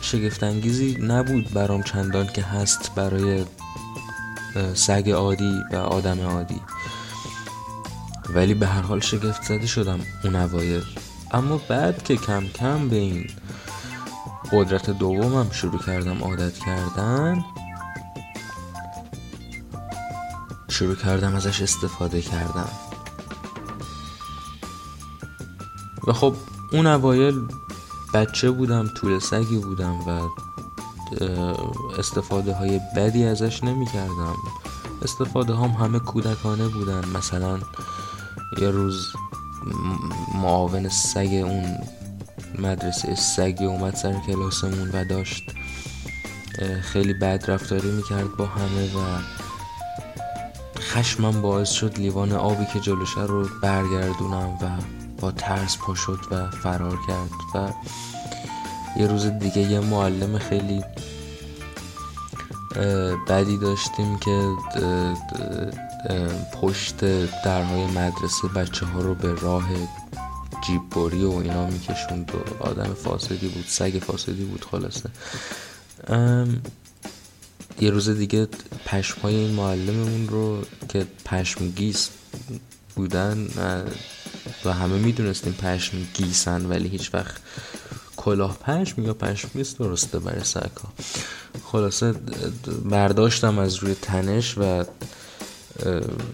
شگفتانگیزی 0.00 0.98
نبود 1.02 1.52
برام 1.52 1.82
چندان 1.82 2.26
که 2.26 2.42
هست 2.42 2.94
برای 2.94 3.44
سگ 4.74 5.10
عادی 5.10 5.60
و 5.72 5.76
آدم 5.76 6.20
عادی. 6.20 6.60
ولی 8.34 8.54
به 8.54 8.66
هر 8.66 8.82
حال 8.82 9.00
شگفت 9.00 9.42
زده 9.42 9.66
شدم 9.66 10.00
اون 10.24 10.36
اوایل. 10.36 10.82
اما 11.30 11.60
بعد 11.68 12.02
که 12.02 12.16
کم 12.16 12.48
کم 12.48 12.88
به 12.88 12.96
این 12.96 13.30
قدرت 14.52 14.90
دومم 14.90 15.50
شروع 15.50 15.82
کردم 15.82 16.22
عادت 16.22 16.58
کردن 16.58 17.44
شروع 20.68 20.96
کردم 20.96 21.34
ازش 21.34 21.62
استفاده 21.62 22.20
کردم. 22.20 22.68
و 26.06 26.12
خب 26.12 26.36
اون 26.72 26.86
اوایل 26.86 27.34
بچه 28.14 28.50
بودم 28.50 28.88
طول 28.88 29.18
سگی 29.18 29.56
بودم 29.56 30.00
و 30.00 30.20
استفاده 31.98 32.54
های 32.54 32.80
بدی 32.96 33.24
ازش 33.24 33.64
نمی 33.64 33.86
کردم 33.86 34.36
استفاده 35.02 35.54
هم 35.54 35.70
همه 35.70 35.98
کودکانه 35.98 36.68
بودن. 36.68 37.08
مثلا 37.08 37.58
یه 38.60 38.70
روز 38.70 39.12
معاون 40.34 40.88
سگ 40.88 41.42
اون 41.44 41.78
مدرسه 42.58 43.14
سگی 43.14 43.64
اومد 43.64 43.94
سر 43.94 44.20
کلاسمون 44.26 44.90
و 44.92 45.04
داشت 45.04 45.42
خیلی 46.82 47.14
بد 47.14 47.44
رفتاری 47.48 47.90
می‌کرد 47.90 48.36
با 48.36 48.46
همه 48.46 48.84
و 48.84 49.18
خشمم 50.80 51.42
باعث 51.42 51.70
شد 51.70 51.98
لیوان 51.98 52.32
آبی 52.32 52.66
که 52.72 52.80
جلوشه 52.80 53.20
رو 53.20 53.48
برگردونم 53.62 54.48
و 54.48 55.03
ترس 55.30 55.78
پا 55.78 55.94
و 56.30 56.50
فرار 56.50 56.98
کرد 57.08 57.30
و 57.54 57.72
یه 59.00 59.06
روز 59.06 59.26
دیگه 59.26 59.58
یه 59.58 59.80
معلم 59.80 60.38
خیلی 60.38 60.84
بدی 63.28 63.58
داشتیم 63.58 64.18
که 64.18 64.52
پشت 66.52 67.04
درهای 67.44 67.86
مدرسه 67.86 68.48
بچه 68.56 68.86
ها 68.86 69.00
رو 69.00 69.14
به 69.14 69.34
راه 69.34 69.68
جیببری 70.66 71.24
و 71.24 71.30
اینا 71.30 71.66
میکشوند 71.66 72.32
و 72.34 72.64
آدم 72.64 72.94
فاسدی 72.94 73.48
بود 73.48 73.64
سگ 73.68 74.02
فاسدی 74.06 74.44
بود 74.44 74.64
خلاصه. 74.70 75.10
یه 77.80 77.90
روز 77.90 78.08
دیگه 78.08 78.48
پشمای 78.86 79.34
این 79.34 79.54
معلممون 79.54 80.28
رو 80.28 80.62
که 80.88 81.06
پشمگیز 81.24 82.08
بودن 82.94 83.48
و 84.64 84.72
همه 84.72 84.96
می‌دونستیم 84.98 85.52
پشم 85.52 85.96
گیسن 86.14 86.66
ولی 86.66 86.88
هیچ 86.88 87.14
وقت 87.14 87.34
کلاه 88.16 88.56
پشم 88.58 89.02
یا 89.02 89.14
پشمگیز 89.14 89.76
درسته 89.76 90.18
برای 90.18 90.44
سگ 90.44 90.76
ها 90.82 90.92
خلاصه 91.64 92.14
برداشتم 92.84 93.58
از 93.58 93.74
روی 93.74 93.94
تنش 93.94 94.58
و 94.58 94.84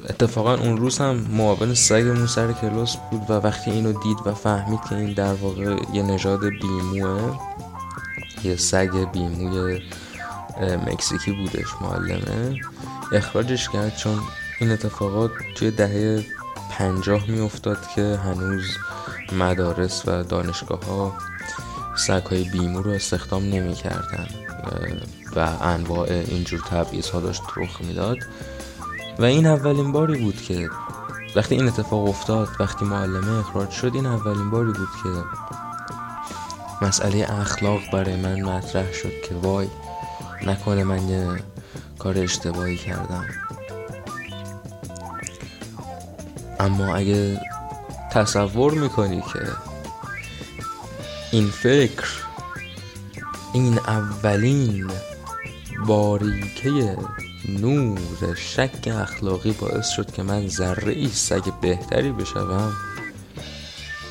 اتفاقا 0.09 0.55
اون 0.55 0.77
روز 0.77 0.99
هم 0.99 1.17
معاون 1.17 1.75
سگمون 1.75 2.27
سر 2.27 2.53
کلاس 2.53 2.97
بود 2.97 3.31
و 3.31 3.33
وقتی 3.33 3.71
اینو 3.71 3.93
دید 3.93 4.19
و 4.27 4.35
فهمید 4.35 4.81
که 4.89 4.97
این 4.97 5.13
در 5.13 5.33
واقع 5.33 5.77
یه 5.93 6.03
نژاد 6.03 6.45
بیموه 6.45 7.39
یه 8.45 8.57
سگ 8.57 9.11
بیموی 9.13 9.83
مکزیکی 10.87 11.33
بودش 11.33 11.67
معلمه. 11.81 12.61
اخراجش 13.13 13.69
کرد 13.69 13.97
چون 13.97 14.21
این 14.61 14.71
اتفاقات 14.71 15.31
توی 15.55 15.71
دهه 15.71 16.25
پنجاه 16.71 17.31
می 17.31 17.41
افتاد 17.41 17.79
که 17.95 18.21
هنوز 18.25 18.65
مدارس 19.33 20.09
و 20.09 20.23
دانشگاه 20.23 20.85
ها 20.85 21.15
سگ 21.97 22.23
های 22.31 22.45
بیمو 22.45 22.83
رو 22.83 22.91
استخدام 22.91 23.43
نمی 23.43 23.75
کردن 23.75 24.27
و 25.37 25.49
انواع 25.61 26.09
اینجور 26.09 26.61
تبعیض 26.61 27.11
ها 27.11 27.21
داشت 27.21 27.43
رخ 27.57 27.81
می‌داد. 27.81 28.19
و 29.19 29.25
این 29.25 29.47
اولین 29.47 29.93
باری 29.93 30.25
بود 30.25 30.43
که 30.43 30.69
وقتی 31.37 31.55
این 31.55 31.69
اتفاق 31.69 32.09
افتاد 32.09 32.49
وقتی 32.61 32.85
معلمه 32.85 33.39
اخراج 33.39 33.71
شد 33.71 33.95
این 33.95 34.07
اولین 34.07 34.51
باری 34.51 34.73
بود 34.73 34.89
که 35.03 35.09
مسئله 36.87 37.27
اخلاق 37.41 37.81
برای 37.93 38.17
من 38.17 38.43
مطرح 38.43 38.93
شد 38.93 39.13
که 39.29 39.35
وای 39.35 39.69
نکنه 40.47 40.85
من 40.85 41.09
یه 41.09 41.43
کار 41.99 42.19
اشتباهی 42.19 42.77
کردم. 42.77 43.25
اما 46.61 46.97
اگه 46.97 47.41
تصور 48.11 48.73
می‌کنی 48.75 49.21
که 49.33 49.41
این 51.33 51.51
فکر 51.51 52.09
این 53.53 53.79
اولین 53.79 54.91
باریکه 55.87 56.97
نور 57.49 57.99
شک 58.37 58.89
اخلاقی 58.89 59.53
باعث 59.53 59.89
شد 59.89 60.13
که 60.13 60.23
من 60.23 60.49
ذره 60.49 60.93
ای 60.93 61.09
سگ 61.09 61.53
بهتری 61.61 62.13
بشوم 62.13 62.73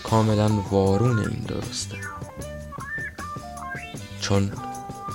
کاملا 0.03 0.50
وارون 0.72 1.20
این 1.20 1.46
درسته. 1.48 1.98
چون 4.22 4.51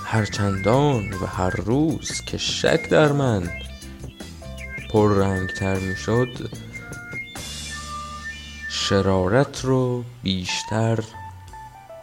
هرچندان 0.04 1.12
و 1.12 1.26
هر 1.26 1.50
روز 1.50 2.20
که 2.26 2.38
شک 2.38 2.90
در 2.90 3.12
من 3.12 3.50
پر 4.90 5.14
رنگ 5.14 5.50
تر 5.50 5.78
می 5.78 5.96
شد 5.96 6.48
شرارت 8.88 9.64
رو 9.64 10.04
بیشتر 10.22 10.98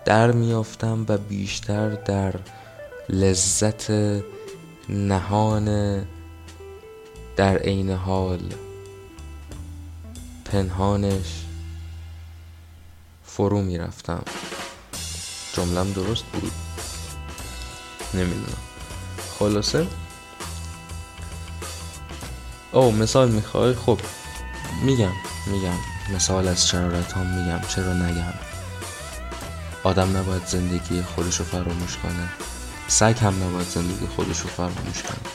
در 0.05 0.31
میافتم 0.31 1.05
و 1.09 1.17
بیشتر 1.17 1.89
در 1.89 2.33
لذت 3.09 3.91
نهان 4.89 5.97
در 7.35 7.57
عین 7.57 7.89
حال 7.89 8.53
پنهانش 10.45 11.45
فرو 13.25 13.61
می‌رفتم. 13.61 14.23
جملم 15.53 15.91
درست 15.91 16.23
بود؟ 16.25 16.51
نمی‌دونم. 18.13 18.57
خلاصه؟ 19.39 19.87
او 22.71 22.91
مثال 22.91 23.31
می‌خوای؟ 23.31 23.73
خب 23.73 23.99
میگم 24.83 25.13
میگم. 25.47 25.90
مثال 26.15 26.47
از 26.47 26.67
شرارت 26.67 27.13
هم 27.13 27.25
میگم 27.25 27.59
چرا 27.67 27.93
نگم؟ 27.93 28.33
آدم 29.83 30.17
نباید 30.17 30.45
زندگی 30.45 31.01
خودش 31.01 31.37
رو 31.37 31.45
فراموش 31.45 31.97
کنه. 31.97 32.29
سگ 32.87 33.15
هم 33.21 33.43
نباید 33.43 33.67
زندگی 33.67 34.07
خودش 34.15 34.39
رو 34.39 34.49
فراموش 34.49 35.03
کنه. 35.03 35.31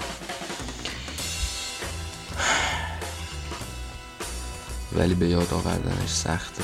ولی 4.93 5.15
به 5.15 5.29
یاد 5.29 5.55
آوردنش 5.55 6.11
سخته. 6.11 6.63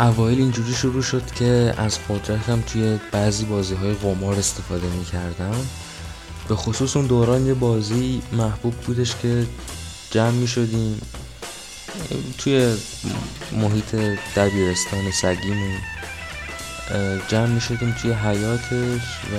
اوایل 0.00 0.38
اینجوری 0.38 0.74
شروع 0.74 1.02
شد 1.02 1.32
که 1.34 1.74
از 1.76 1.98
قدرتم 2.08 2.60
توی 2.60 3.00
بعضی 3.12 3.44
بازی 3.44 3.74
های 3.74 3.94
قمار 3.94 4.34
استفاده 4.34 4.86
می 4.86 5.04
کردم 5.04 5.66
به 6.48 6.56
خصوص 6.56 6.96
اون 6.96 7.06
دوران 7.06 7.46
یه 7.46 7.54
بازی 7.54 8.22
محبوب 8.32 8.74
بودش 8.74 9.16
که 9.16 9.46
جمع 10.10 10.30
می 10.30 10.48
شدیم. 10.48 11.00
توی 12.38 12.76
محیط 13.52 13.94
دبیرستان 14.36 15.10
سگیمون 15.10 15.78
جمع 17.28 17.46
می 17.46 17.60
شدیم 17.60 17.96
توی 18.02 18.12
حیاتش 18.12 19.02
و 19.32 19.36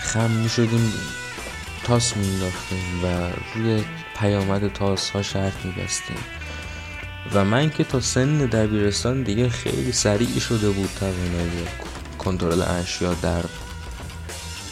خم 0.00 0.30
می 0.30 0.48
شدیم 0.48 0.92
تاس 1.84 2.16
می 2.16 2.40
و 3.02 3.30
روی 3.54 3.84
پیامد 4.18 4.72
تاس 4.72 5.10
ها 5.10 5.22
شرط 5.22 5.64
می 5.64 5.72
بستیم. 5.72 6.16
و 7.34 7.44
من 7.44 7.70
که 7.70 7.84
تا 7.84 8.00
سن 8.00 8.38
دبیرستان 8.38 9.22
دیگه 9.22 9.48
خیلی 9.48 9.92
سریع 9.92 10.38
شده 10.38 10.70
بود 10.70 10.90
توانایی 11.00 11.66
کنترل 12.18 12.62
اشیا 12.62 13.14
در 13.14 13.44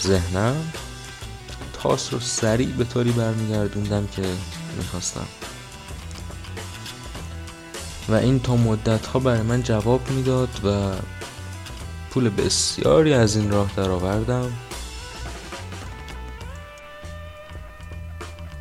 ذهنم 0.02 0.72
تاس 1.82 2.12
رو 2.12 2.20
سریع 2.20 2.68
به 2.68 2.84
طوری 2.84 3.12
برمیگردوندم 3.12 4.06
که 4.06 4.22
می‌خواستم. 4.76 5.26
و 8.08 8.14
این 8.14 8.40
تا 8.40 8.56
مدت 8.56 9.06
ها 9.06 9.18
برای 9.18 9.42
من 9.42 9.62
جواب 9.62 10.10
می‌داد 10.10 10.64
و 10.64 10.92
پول 12.10 12.28
بسیاری 12.28 13.14
از 13.14 13.36
این 13.36 13.50
راه 13.50 13.70
درآوردم. 13.76 14.52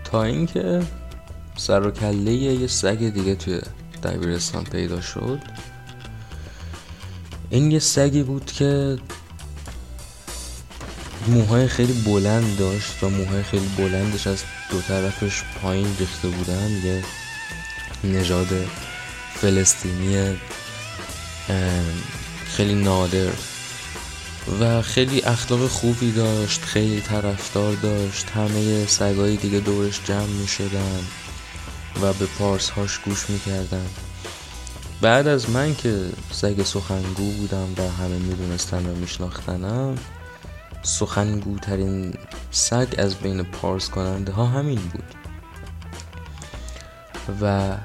تا 0.04 0.24
اینکه 0.24 0.82
سر 1.56 1.88
و 1.88 1.92
کله 1.92 2.32
یه 2.32 2.68
سگ 2.68 2.98
دیگه 2.98 3.36
توی 3.36 3.62
دبیرستان 4.04 4.64
پیدا 4.64 5.02
شد. 5.02 5.40
این 7.50 7.72
یه 7.72 7.80
سگی 7.80 8.24
بود 8.24 8.46
که 8.46 8.98
موهای 11.30 11.68
خیلی 11.68 11.94
بلند 11.94 12.58
داشت 12.58 13.04
و 13.04 13.10
موهای 13.10 13.44
خیلی 13.44 13.70
بلندش 13.78 14.28
از 14.28 14.44
دو 14.72 14.82
طرفش 14.82 15.44
پایین 15.62 15.96
ریخته 16.00 16.28
بودن 16.28 16.70
یه 16.84 17.04
نژاد 18.04 18.48
فلسطینی 19.36 20.38
خیلی 22.46 22.76
نادر 22.76 23.32
و 24.60 24.82
خیلی 24.82 25.22
اخلاق 25.22 25.68
خوبی 25.68 26.12
داشت 26.12 26.62
خیلی 26.62 27.02
طرفدار 27.02 27.74
داشت 27.74 28.30
همه 28.30 28.86
سگای 28.86 29.36
دیگه 29.36 29.60
دورش 29.60 30.02
جمع 30.06 30.26
می 30.42 30.48
شدن 30.48 31.00
و 32.02 32.14
به 32.14 32.26
پارس 32.26 32.70
هاش 32.70 33.00
گوش 33.00 33.30
می 33.30 33.40
کردن 33.40 33.86
بعد 35.02 35.28
از 35.28 35.50
من 35.50 35.76
که 35.76 36.06
سگ 36.32 36.64
سخنگو 36.64 37.32
بودم 37.32 37.68
و 37.78 37.82
همه 37.82 38.18
می 38.18 38.34
دونستن 38.34 38.86
و 38.86 38.96
می 38.96 39.08
شناختنم 39.08 39.98
سخنگوترین 40.84 42.14
سگ 42.52 42.88
از 42.98 43.16
بین 43.16 43.44
پارس 43.44 43.90
کننده 43.90 44.32
ها 44.32 44.46
همین 44.46 44.80
بود. 44.80 45.16
و 47.42 47.76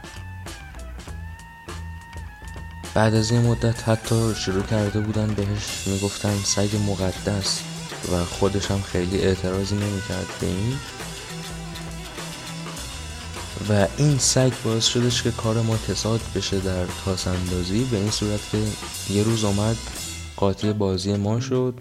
بعد 2.94 3.14
از 3.14 3.30
این 3.30 3.40
مدت 3.40 3.88
حتی 3.88 4.34
شروع 4.34 4.62
کرده 4.62 5.00
بودن 5.00 5.26
بهش 5.26 5.86
می‌گفتن 5.86 6.36
سگ 6.44 6.76
مقدس 6.88 7.60
و 8.12 8.24
خودش 8.24 8.70
هم 8.70 8.82
خیلی 8.82 9.18
اعتراضی 9.18 9.74
نمی‌کرد 9.74 10.26
به 10.40 10.46
این. 10.46 10.76
و 13.68 13.86
این 13.96 14.18
سگ 14.18 14.52
باعث 14.64 14.86
شدش 14.86 15.22
که 15.22 15.30
کار 15.30 15.62
ما 15.62 15.76
کساد 15.88 16.20
بشه 16.34 16.60
در 16.60 16.86
تاس 17.04 17.26
اندازی 17.26 17.84
به 17.84 17.96
این 17.96 18.10
صورت 18.10 18.40
که 18.52 18.58
یه 19.10 19.22
روز 19.22 19.44
آمد 19.44 19.76
قاطی 20.36 20.72
بازی 20.72 21.16
ما 21.16 21.40
شد. 21.40 21.74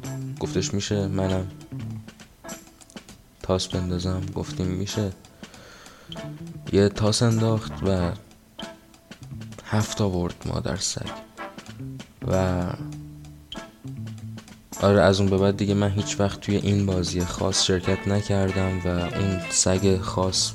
گفتش 0.43 0.73
میشه 0.73 1.08
منم 1.08 1.47
تاس 3.41 3.67
بندازم. 3.67 4.21
گفتیم 4.36 4.67
میشه. 4.67 5.12
یه 6.73 6.89
تاس 6.89 7.23
انداخت 7.23 7.71
و 7.84 8.12
هفت 9.65 10.01
آورد 10.01 10.36
مادر 10.45 10.75
سگ. 10.75 11.10
و 12.27 12.63
آره 14.82 15.01
از 15.01 15.19
اون 15.19 15.29
به 15.29 15.38
بعد 15.38 15.58
دیگه 15.58 15.73
من 15.73 15.91
هیچ 15.91 16.19
وقت 16.19 16.39
توی 16.39 16.56
این 16.56 16.86
بازی 16.86 17.25
خاص 17.25 17.65
شرکت 17.65 18.08
نکردم 18.08 18.79
و 18.86 18.88
اون 18.88 19.39
سگ 19.49 19.97
خاص 19.97 20.51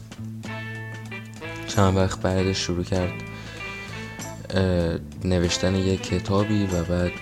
چند 1.69 1.97
وقت 1.97 2.21
بعد 2.21 2.53
شروع 2.53 2.85
کرد 2.85 3.13
نوشتن 5.25 5.75
یک 5.75 6.03
کتابی 6.03 6.67
و 6.67 6.85
بعد 6.85 7.13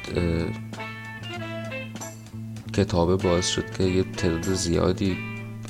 کتابه 2.76 3.16
باعث 3.16 3.48
شد 3.48 3.70
که 3.78 3.84
یه 3.84 4.02
تعداد 4.02 4.54
زیادی 4.54 5.16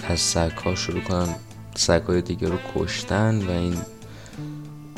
از 0.08 0.20
سگ 0.20 0.52
ها 0.64 0.74
شروع 0.74 1.00
کنن 1.00 1.34
سگ 1.74 2.02
های 2.02 2.22
دیگه 2.22 2.48
رو 2.48 2.58
کشتن 2.74 3.46
و 3.46 3.50
این 3.50 3.76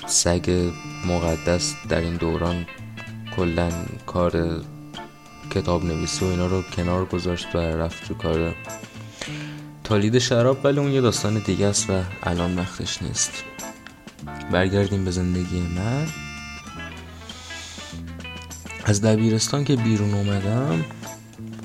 سگ 0.07 0.71
مقدس 1.07 1.75
در 1.88 2.01
این 2.01 2.16
دوران 2.16 2.66
کلا 3.37 3.71
کار 4.07 4.61
کتاب 5.51 5.85
نویسی 5.85 6.25
و 6.25 6.29
اینا 6.29 6.47
رو 6.47 6.62
کنار 6.62 7.05
گذاشت 7.05 7.55
و 7.55 7.59
رفت 7.59 8.09
تو 8.09 8.14
کار 8.14 8.55
تولید 9.85 10.18
شراب 10.18 10.59
ولی 10.64 10.79
اون 10.79 10.92
یه 10.92 11.01
داستان 11.01 11.42
دیگه 11.47 11.66
است 11.66 11.90
و 11.90 12.03
الان 12.23 12.59
وقتش 12.59 13.03
نیست. 13.03 13.44
برگردیم 14.53 15.05
به 15.05 15.11
زندگی 15.11 15.61
من. 15.61 16.07
از 18.85 19.03
دبیرستان 19.03 19.64
که 19.64 19.77
بیرون 19.77 20.14
اومدم 20.14 20.85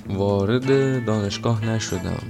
وارد 0.10 0.66
دانشگاه 1.06 1.66
نشدم. 1.66 2.24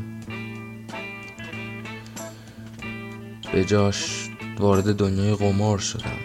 به 3.54 3.66
جاش 3.66 4.30
وارد 4.60 4.96
دنیای 4.96 5.36
قمار 5.36 5.78
شدم. 5.78 6.20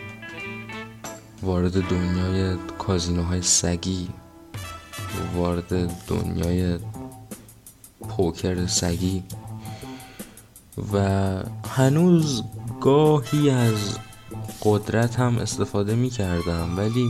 وارد 1.43 1.83
دنیای 1.89 2.57
کازینوهای 2.79 3.43
سگی. 3.43 4.09
وارد 5.35 5.91
دنیای 6.07 6.79
پوکر 8.09 8.67
سگی. 8.67 9.23
و 10.93 10.99
هنوز 11.69 12.43
گاهی 12.81 13.51
از 13.51 13.99
قدرت 14.63 15.21
هم 15.21 15.39
استفاده 15.39 15.95
می 15.95 16.11
کردم 16.11 16.79
ولی 16.79 17.09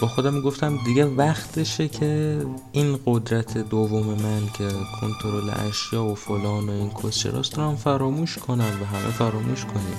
با 0.00 0.06
خودم 0.06 0.40
گفتم 0.40 0.78
دیگه 0.84 1.04
وقتشه 1.04 1.88
که 1.88 2.40
این 2.72 2.98
قدرت 3.06 3.58
دوم 3.58 4.06
من 4.06 4.46
که 4.58 4.68
کنترل 5.00 5.50
اشیا 5.68 6.04
و 6.04 6.14
فلان 6.14 6.68
و 6.68 6.72
این 6.72 6.90
کسچراست 6.90 7.58
رو 7.58 7.64
هم 7.64 7.76
فراموش 7.76 8.38
کنم 8.38 8.78
و 8.82 8.84
همه 8.84 9.10
فراموش 9.10 9.64
کنیم. 9.64 9.96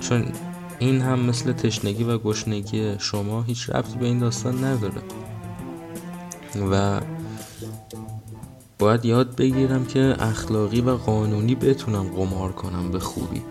چون 0.00 0.24
این 0.78 1.00
هم 1.00 1.20
مثل 1.20 1.52
تشنگی 1.52 2.04
و 2.04 2.18
گشنگی 2.18 2.94
شما 2.98 3.42
هیچ 3.42 3.70
ربطی 3.70 3.98
به 3.98 4.06
این 4.06 4.18
داستان 4.18 4.64
نداره. 4.64 5.02
و 6.70 7.00
باید 8.78 9.04
یاد 9.04 9.36
بگیرم 9.36 9.86
که 9.86 10.16
اخلاقی 10.18 10.80
و 10.80 10.96
قانونی 10.96 11.54
بتونم 11.54 12.08
قمار 12.08 12.52
کنم 12.52 12.90
به 12.90 12.98
خوبی. 12.98 13.42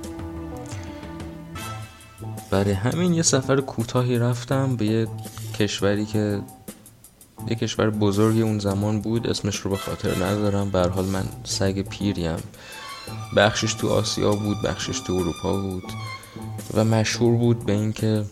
برای 2.52 2.72
همین 2.72 3.14
یه 3.14 3.22
سفر 3.22 3.62
کوتاهی 3.62 4.18
رفتم 4.18 4.76
به 4.76 4.86
یه 4.86 5.08
کشوری 5.52 6.06
که 6.06 6.42
یه 7.48 7.56
کشور 7.56 7.90
بزرگی 7.90 8.42
اون 8.42 8.60
زمان 8.60 9.02
بود 9.02 9.28
اسمش 9.28 9.58
رو 9.58 9.72
به 9.72 9.78
خاطر 9.78 10.26
ندارم. 10.26 10.72
به 10.72 10.88
حال 10.88 11.06
من 11.06 11.24
سگ 11.44 11.82
پیریم 11.82 12.38
بخشش 13.36 13.74
تو 13.74 13.90
آسیا 13.90 14.32
بود 14.32 14.62
بخشش 14.62 15.00
تو 15.00 15.14
اروپا 15.14 15.62
بود 15.62 15.84
و 16.74 16.84
مشهور 16.86 17.38
بود 17.38 17.66
به 17.66 17.74
اینکه 17.74 18.24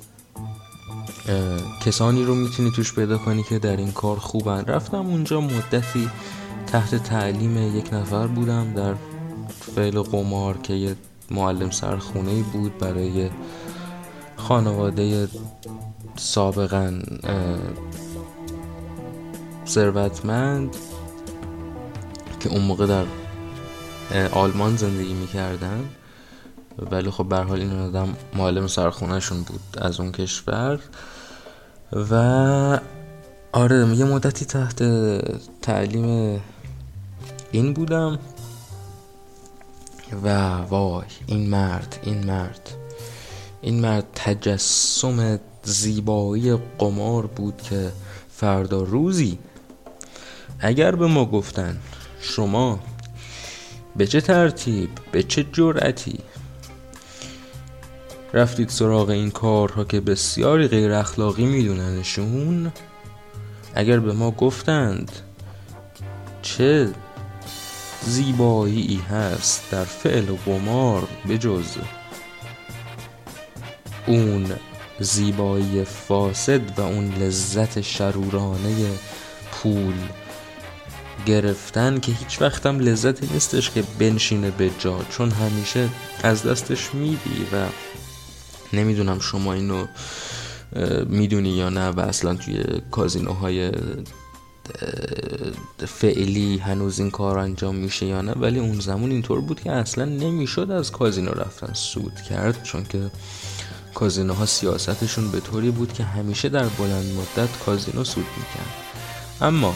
کسانی 1.85 2.23
رو 2.23 2.35
می‌تونی 2.35 2.71
توش 2.71 2.93
پیدا 2.93 3.17
کنی 3.17 3.43
که 3.43 3.59
در 3.59 3.77
این 3.77 3.91
کار 3.91 4.17
خوبن. 4.17 4.65
رفتم 4.65 5.07
اونجا 5.07 5.41
مدتی 5.41 6.09
تحت 6.67 6.95
تعلیم 6.95 7.77
یک 7.77 7.93
نفر 7.93 8.27
بودم 8.27 8.73
در 8.73 8.93
فعل 9.75 10.01
قمار 10.01 10.57
که 10.57 10.73
یه 10.73 10.95
معلم 11.31 11.69
سرخونه 11.69 12.43
بود 12.43 12.77
برای 12.77 13.29
خانواده 14.35 15.27
سابقا 16.19 16.99
ثروتمند 19.67 20.75
که 22.39 22.49
اون 22.49 22.61
موقع 22.61 22.85
در 22.85 23.05
آلمان 24.31 24.75
زندگی 24.75 25.13
می‌کردن. 25.13 25.89
ولی 26.91 27.09
خب 27.09 27.25
به 27.25 27.37
حال 27.37 27.59
این 27.59 27.79
آدم 27.79 28.15
معلم 28.33 28.67
سرخونهشون 28.67 29.41
بود 29.43 29.61
از 29.77 29.99
اون 29.99 30.11
کشور. 30.11 30.79
و 31.93 32.79
آره 33.51 33.95
یه 33.95 34.05
مدتی 34.05 34.45
تحت 34.45 34.83
تعلیم 35.61 36.41
این 37.51 37.73
بودم. 37.73 38.19
و 40.23 40.57
وای 40.57 41.05
این 41.27 41.49
مرد 41.49 41.99
این 42.03 42.25
مرد 42.25 42.69
این 43.61 43.81
مرد 43.81 44.05
تجسم 44.15 45.39
زیبایی 45.63 46.57
قمار 46.77 47.25
بود 47.25 47.61
که 47.61 47.91
فردا 48.29 48.81
روزی 48.81 49.39
اگر 50.59 50.95
به 50.95 51.07
ما 51.07 51.25
گفتن 51.25 51.77
شما 52.21 52.79
به 53.95 54.07
چه 54.07 54.21
ترتیب 54.21 54.89
به 55.11 55.23
چه 55.23 55.45
جرأتی 55.53 56.19
رفتید 58.33 58.69
سراغ 58.69 59.09
این 59.09 59.31
کارها 59.31 59.83
که 59.83 60.01
بسیاری 60.01 60.67
غیر 60.67 60.91
اخلاقی 60.91 61.45
میدوننشون 61.45 62.71
اگر 63.75 63.99
به 63.99 64.13
ما 64.13 64.31
گفتند 64.31 65.11
چه 66.41 66.89
زیبایی 68.01 69.01
هست 69.09 69.71
در 69.71 69.83
فعل 69.83 70.25
قمار 70.45 71.07
بجز 71.29 71.77
اون 74.07 74.51
زیبایی 74.99 75.83
فاسد 75.83 76.79
و 76.79 76.81
اون 76.81 77.13
لذت 77.15 77.81
شرورانه 77.81 78.87
پول 79.51 79.95
گرفتن 81.25 81.99
که 81.99 82.11
هیچ 82.11 82.41
وقتم 82.41 82.79
لذتی 82.79 83.29
نیستش 83.33 83.71
که 83.71 83.83
بنشینه 83.99 84.51
به 84.51 84.71
جا 84.79 84.99
چون 85.09 85.31
همیشه 85.31 85.89
از 86.23 86.43
دستش 86.43 86.93
میدی 86.93 87.47
و 87.53 87.65
نمی‌دونم 88.73 89.19
شما 89.19 89.53
اینو 89.53 89.85
می‌دونی 91.05 91.49
یا 91.49 91.69
نه 91.69 91.89
و 91.89 91.99
اصلا 91.99 92.35
توی 92.35 92.63
کازینوهای 92.91 93.71
فعلی 95.87 96.57
هنوز 96.57 96.99
این 96.99 97.11
کار 97.11 97.37
انجام 97.37 97.75
میشه 97.75 98.05
یا 98.05 98.21
نه 98.21 98.31
ولی 98.31 98.59
اون 98.59 98.79
زمان 98.79 99.11
اینطور 99.11 99.41
بود 99.41 99.61
که 99.61 99.71
اصلا 99.71 100.05
نمی‌شد 100.05 100.71
از 100.71 100.91
کازینو 100.91 101.31
رفتن 101.31 101.73
سود 101.73 102.15
کرد 102.29 102.63
چون 102.63 102.83
که 102.83 103.11
کازینوها 103.93 104.45
سیاستشون 104.45 105.31
به 105.31 105.39
طوری 105.39 105.71
بود 105.71 105.93
که 105.93 106.03
همیشه 106.03 106.49
در 106.49 106.65
بلند 106.65 107.05
مدت 107.15 107.59
کازینو 107.65 108.03
سود 108.03 108.25
می‌کرد. 108.37 108.73
اما 109.41 109.75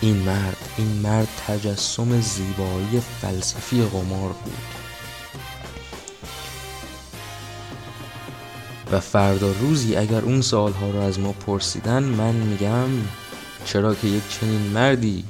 این 0.00 0.16
مرد 0.16 0.56
این 0.76 0.86
مرد 0.86 1.28
تجسم 1.46 2.20
زیبایی 2.20 3.02
فلسفی 3.20 3.82
قمار 3.82 4.32
بود. 4.32 4.52
و 8.92 9.00
فردا 9.00 9.52
روزی 9.52 9.96
اگر 9.96 10.20
اون 10.20 10.42
سالها 10.42 10.90
رو 10.90 11.00
از 11.00 11.20
ما 11.20 11.32
پرسیدن 11.32 12.02
من 12.02 12.34
میگم 12.34 12.88
چرا 13.64 13.94
که 13.94 14.08
یک 14.08 14.22
چنین 14.40 14.60
مردی 14.60 15.24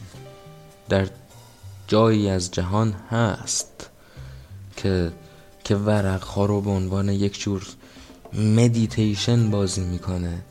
در 0.89 1.09
جایی 1.87 2.31
از 2.31 2.51
جهان 2.51 2.95
هست 3.11 3.91
که 4.77 5.13
که 5.65 5.77
ورقها 5.77 6.47
رو 6.47 6.61
به 6.61 6.71
عنوان 6.71 7.09
یک 7.09 7.41
جور 7.41 7.67
مدیتیشن 8.35 9.51
بازی 9.51 9.81
می‌کنه 9.81 10.45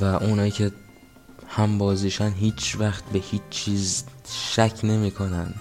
و 0.00 0.04
اونایی 0.04 0.50
که 0.50 0.72
هم 1.48 1.78
بازیشن 1.78 2.32
هیچ 2.32 2.76
وقت 2.78 3.04
به 3.04 3.18
هیچ 3.18 3.42
چیز 3.50 4.04
شک 4.52 4.80
نمی‌کنن. 4.82 5.54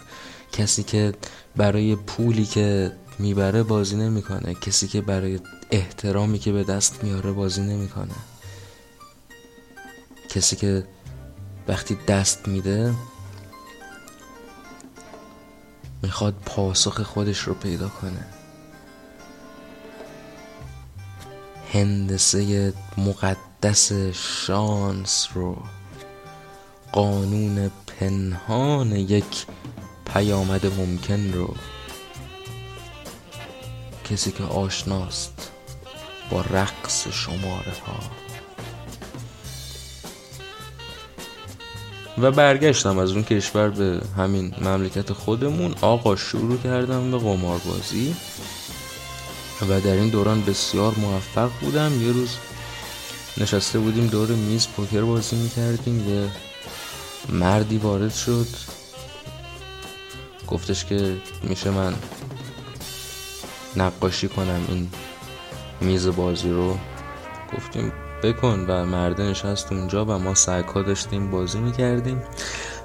کسی 0.51 0.83
که 0.83 1.13
برای 1.55 1.95
پولی 1.95 2.45
که 2.45 2.91
می‌بره 3.19 3.63
بازی 3.63 3.95
نمی‌کنه. 3.95 4.53
کسی 4.53 4.87
که 4.87 5.01
برای 5.01 5.39
احترامی 5.71 6.39
که 6.39 6.51
به 6.51 6.63
دست 6.63 7.03
میاره 7.03 7.31
بازی 7.31 7.61
نمی‌کنه. 7.61 8.15
کسی 10.29 10.55
که 10.55 10.87
وقتی 11.67 11.97
دست 12.07 12.47
میده 12.47 12.93
می‌خواد 16.03 16.33
پاسخ 16.45 17.01
خودش 17.01 17.39
رو 17.39 17.53
پیدا 17.53 17.89
کنه. 17.89 18.25
هندسه 21.73 22.73
مقدس 22.97 23.91
شانس 24.13 25.27
رو. 25.33 25.57
قانون 26.91 27.71
پنهان 27.87 28.91
یک 28.91 29.45
پیامد 30.13 30.65
ممکن 30.65 31.31
رو. 31.33 31.55
کسی 34.09 34.31
که 34.31 34.43
آشناست 34.43 35.51
با 36.29 36.41
رقص 36.41 37.07
شماره 37.07 37.73
ها. 37.85 37.99
و 42.17 42.31
برگشتم 42.31 42.97
از 42.97 43.11
اون 43.11 43.23
کشور 43.23 43.69
به 43.69 44.01
همین 44.17 44.55
مملکت 44.61 45.13
خودمون. 45.13 45.75
آقا 45.81 46.15
شروع 46.15 46.57
کردم 46.57 47.11
به 47.11 47.17
قماربازی. 47.17 48.15
و 49.61 49.81
در 49.81 49.93
این 49.93 50.09
دوران 50.09 50.43
بسیار 50.43 50.93
موفق 50.97 51.49
بودم. 51.61 52.01
یه 52.01 52.11
روز 52.11 52.35
نشسته 53.37 53.79
بودیم 53.79 54.07
دور 54.07 54.27
میز 54.27 54.67
پوکر 54.67 55.01
بازی 55.01 55.35
می‌کردیم. 55.35 56.09
یه 56.09 56.29
مردی 57.29 57.77
وارد 57.77 58.13
شد. 58.13 58.47
گفتش 60.47 60.85
که 60.85 61.17
میشه 61.43 61.69
من 61.69 61.93
نقاشی 63.75 64.27
کنم 64.27 64.65
این 64.67 64.89
میز 65.81 66.07
بازی 66.07 66.49
رو. 66.49 66.77
گفتیم 67.57 67.93
بکن 68.23 68.65
و 68.67 68.85
مرده 68.85 69.23
نشست 69.23 69.71
اونجا 69.71 70.05
و 70.05 70.11
ما 70.11 70.35
سگها 70.35 70.81
داشتیم 70.81 71.31
بازی 71.31 71.59
می‌کردیم 71.59 72.23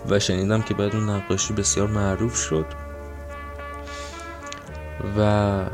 و 0.09 0.19
شنیدم 0.19 0.63
که 0.63 0.75
بعد 0.75 0.97
اون 0.97 1.11
نقاشی 1.11 1.53
بسیار 1.53 1.89
معروف 1.89 2.37
شد. 2.37 2.67
و 5.19 5.65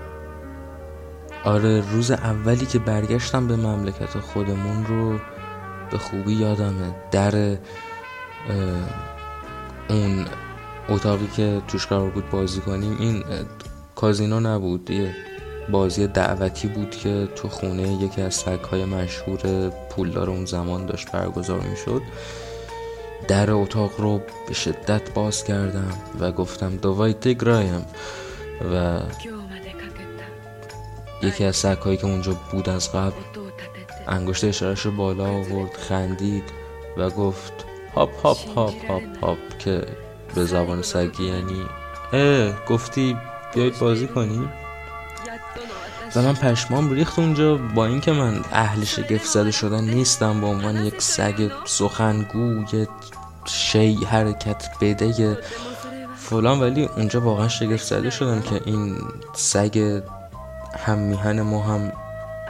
آره 1.45 1.91
روز 1.93 2.11
اولی 2.11 2.67
که 2.67 2.79
برگشتم 2.79 3.47
به 3.49 3.57
مملکت 3.57 4.19
خودمون 4.19 4.87
رو 4.87 5.19
به 5.91 5.99
خوبی 5.99 6.33
یادمه. 6.33 6.95
در 7.11 7.57
اون 9.89 10.27
اتاقی 10.89 11.27
که 11.37 11.63
توش 11.69 11.87
قرار 11.87 12.11
بود 12.11 12.31
بازی 12.31 12.61
کنیم 12.61 12.97
این 13.01 13.25
کازینو 13.95 14.41
نبود. 14.41 14.91
یه 14.91 15.15
بازی 15.71 16.07
دعوتی 16.07 16.69
بود 16.69 16.91
که 16.91 17.29
تو 17.37 17.49
خونه 17.49 17.93
یکی 17.93 18.23
از 18.23 18.35
سگهای 18.35 18.85
مشهور 18.85 19.71
پولدار 19.71 20.31
اون 20.31 20.45
زمان 20.45 20.87
داشت 20.87 21.13
برگزار 21.13 21.61
می‌شد. 21.61 22.03
در 23.29 23.51
اتاق 23.51 23.91
رو 23.99 24.21
به 24.49 24.55
شدت 24.55 25.15
باز 25.15 25.45
کردم 25.45 25.93
و 26.21 26.33
گفتم 26.33 26.77
دوای 26.77 27.13
تگرایم 27.15 27.85
و 28.75 29.01
یکی 31.23 31.45
از 31.45 31.57
سگهایی 31.57 31.97
که 31.97 32.07
اونجا 32.07 32.37
بود 32.51 32.69
از 32.69 32.93
قبل 32.93 33.13
انگشت 34.09 34.45
اشارش 34.45 34.81
رو 34.81 34.91
بالا 34.91 35.27
آورد 35.27 35.73
خندید 35.73 36.45
و 36.97 37.11
گفت 37.11 37.53
هاپ 37.95 38.27
هاپ 38.27 38.39
هاپ 38.55 38.91
هاپ 38.91 39.03
هاپ 39.23 39.59
که 39.59 39.83
به 40.35 40.45
زبان 40.45 40.83
سگی 40.83 41.25
یعنی 41.25 41.65
اه 42.13 42.67
گفتی 42.67 43.17
بیایید 43.55 43.79
بازی 43.79 44.07
کنیم؟ 44.07 44.53
و 46.17 46.23
من 46.23 46.35
پشمام 46.35 46.93
ریخت 46.93 47.19
اونجا 47.19 47.57
با 47.57 47.87
اینکه 47.87 48.13
من 48.13 48.45
اهل 48.53 48.85
شگفت 48.85 49.27
زده 49.27 49.51
شدن 49.51 49.85
نیستم 49.85 50.41
به 50.41 50.47
عنوان 50.47 50.85
یک 50.85 51.03
سگ 51.03 51.51
سخنگو 51.65 52.65
یه 52.73 52.89
شی 53.45 53.95
حرکت 53.95 54.71
بده 54.81 55.39
فلان 56.17 56.61
ولی 56.61 56.85
اونجا 56.97 57.21
واقعا 57.21 57.49
شگفت 57.49 57.85
زده 57.85 58.11
شدم 58.11 58.41
که 58.41 58.61
این 58.65 58.97
سگ 59.35 60.03
هم 60.91 60.99
میهن 60.99 61.43
ما 61.43 61.63
هم 61.63 61.93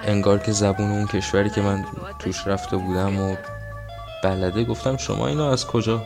انگار 0.05 0.39
که 0.39 0.53
زبون 0.53 0.91
اون 0.91 1.07
کشوری 1.07 1.51
که 1.51 1.61
من 1.61 1.85
توش 2.19 2.47
رفته 2.47 2.77
بودم 2.77 3.21
و 3.21 3.37
بلده 4.25 4.65
گفتم 4.65 4.97
شما 4.97 5.27
اینو 5.27 5.45
از 5.45 5.67
کجا 5.67 6.03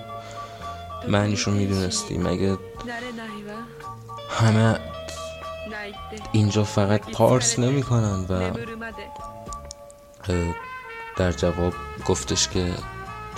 معنیشو 1.08 1.50
می‌دونستی؟ 1.50 2.18
مگه 2.18 2.56
همه 4.30 4.78
اینجا 6.32 6.64
فقط 6.64 7.10
پارس 7.10 7.58
نمی‌کنن 7.58 8.26
و 8.28 8.50
در 11.16 11.32
جواب 11.32 11.72
گفتش 12.06 12.48
که 12.48 12.70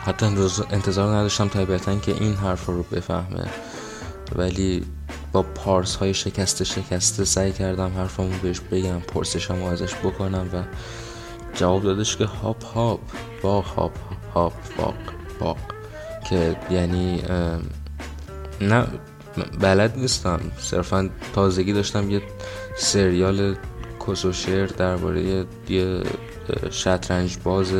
حتی 0.07 0.27
انتظار 0.71 1.17
نداشتم 1.17 1.49
طبیعتا 1.49 1.97
که 1.97 2.13
این 2.13 2.35
حرف 2.35 2.67
رو 2.67 2.83
بفهمه. 2.83 3.51
ولی 4.37 4.87
با 5.33 5.43
پارس 5.43 5.97
های 5.97 6.15
شکسته 6.15 6.65
شکسته 6.65 7.25
سعی 7.25 7.53
کردم 7.53 7.93
حرفمو 7.97 8.31
بهش 8.43 8.61
بگم 8.61 9.01
پرسشم 9.01 9.63
ازش 9.63 9.95
بکنم 9.95 10.51
و 10.53 10.63
جواب 11.55 11.83
دادش 11.83 12.17
که 12.17 12.25
هاپ 12.25 12.65
هاپ 12.65 13.01
باق 13.43 13.65
هاپ 13.65 13.93
هاپ 14.35 14.53
باق 14.79 14.95
باق 15.41 15.59
که 16.31 16.57
یعنی 16.71 17.23
نه 18.61 18.87
بلد 19.61 19.99
نیستم. 19.99 20.41
صرفا 20.59 21.11
تازگی 21.35 21.73
داشتم 21.73 22.11
یه 22.11 22.23
سریال 22.77 23.57
کسشر 24.07 24.67
درباره 24.67 25.47
یه 25.69 26.03
شطرنج 26.71 27.39
باز 27.45 27.73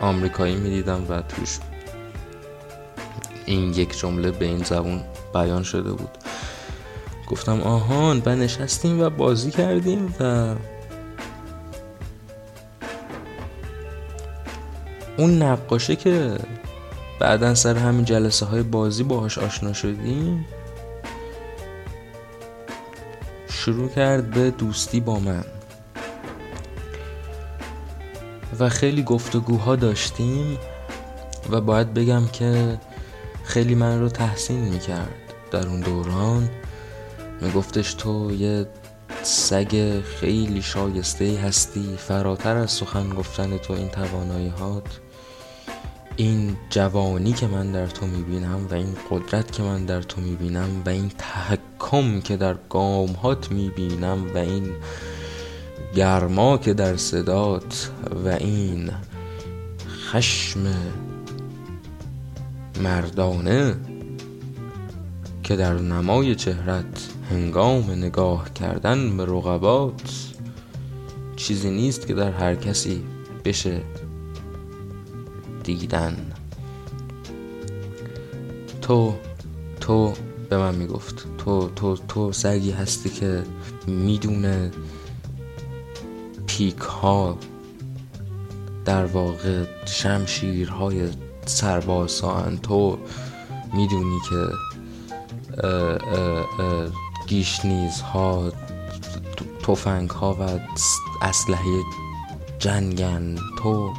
آمریکایی 0.00 0.56
می‌دیدم 0.56 1.06
و 1.08 1.22
توش 1.22 1.58
این 3.46 3.72
یک 3.74 3.98
جمله 3.98 4.30
به 4.30 4.44
این 4.44 4.64
زبون 4.64 5.00
بیان 5.34 5.62
شده 5.62 5.92
بود. 5.92 6.18
گفتم 7.26 7.60
آهان 7.62 8.22
و 8.26 8.36
نشستیم 8.36 9.00
و 9.00 9.10
بازی 9.10 9.50
کردیم 9.50 10.14
و 10.20 10.54
اون 15.16 15.42
نقاشه 15.42 15.96
که 15.96 16.38
بعدا 17.20 17.54
سر 17.54 17.76
همین 17.76 18.04
جلسه 18.04 18.46
های 18.46 18.62
بازی 18.62 19.02
باهاش 19.02 19.38
آشنا 19.38 19.72
شدیم 19.72 20.46
شروع 23.48 23.88
کرد 23.88 24.30
به 24.30 24.50
دوستی 24.50 25.00
با 25.00 25.18
من. 25.18 25.44
و 28.60 28.68
خیلی 28.68 29.02
گفتگوها 29.02 29.76
داشتیم 29.76 30.58
و 31.50 31.60
باید 31.60 31.94
بگم 31.94 32.26
که 32.32 32.78
خیلی 33.46 33.74
من 33.74 34.00
رو 34.00 34.08
تحسین 34.08 34.60
می‌کرد 34.60 35.14
در 35.50 35.66
اون 35.66 35.80
دوران. 35.80 36.50
میگفتش 37.40 37.94
تو 37.94 38.32
یه 38.32 38.66
سگ 39.22 40.02
خیلی 40.20 40.62
شایسته 40.62 41.38
هستی 41.38 41.96
فراتر 41.96 42.56
از 42.56 42.70
سخن 42.70 43.08
گفتن 43.08 43.58
تو 43.58 43.72
این 43.72 43.88
توانایی 43.88 44.48
هات 44.48 45.00
این 46.16 46.56
جوانی 46.70 47.32
که 47.32 47.46
من 47.46 47.72
در 47.72 47.86
تو 47.86 48.06
می‌بینم 48.06 48.66
و 48.70 48.74
این 48.74 48.96
قدرت 49.10 49.52
که 49.52 49.62
من 49.62 49.84
در 49.84 50.02
تو 50.02 50.20
می‌بینم 50.20 50.82
و 50.86 50.88
این 50.88 51.12
تحکم 51.18 52.20
که 52.20 52.36
در 52.36 52.56
گامهات 52.70 53.50
می‌بینم 53.52 54.34
و 54.34 54.38
این 54.38 54.70
گرما 55.94 56.58
که 56.58 56.74
در 56.74 56.96
صدات 56.96 57.90
و 58.24 58.28
این 58.28 58.90
خشم 60.12 60.66
مردانه 62.82 63.76
که 65.42 65.56
در 65.56 65.74
نمای 65.74 66.34
چهرت 66.34 67.08
هنگام 67.30 67.90
نگاه 67.90 68.54
کردن 68.54 69.16
به 69.16 69.24
رقبات 69.24 70.32
چیزی 71.36 71.70
نیست 71.70 72.06
که 72.06 72.14
در 72.14 72.30
هر 72.30 72.54
کسی 72.54 73.02
بشه 73.44 73.80
دیدن. 75.64 76.32
تو 78.82 79.14
تو 79.80 80.12
به 80.50 80.58
من 80.58 80.74
می‌گفت. 80.74 81.26
تو 81.38 81.68
تو 81.76 81.96
تو 81.96 82.32
سگی 82.32 82.70
هستی 82.70 83.08
که 83.08 83.42
می‌دونه 83.86 84.70
پیک 86.46 86.78
ها 86.78 87.38
در 88.84 89.04
واقع 89.04 89.64
شمشیرهای 89.86 91.08
سربازان 91.46 92.58
تو 92.58 92.98
می‌دونی 93.74 94.18
که 94.30 94.48
گیشنیز 97.26 98.00
ها 98.00 98.52
توفنگ 99.62 100.10
ها 100.10 100.34
و 100.34 100.42
اسلحه 101.22 101.82
جنگن. 102.58 103.36
تو 103.58 103.92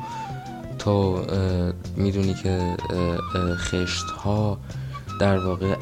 تو 0.79 1.25
می‌دونی 1.95 2.33
که 2.33 2.77
خشت 3.57 4.05
ها 4.05 4.57
در 5.19 5.37
واقع 5.37 5.75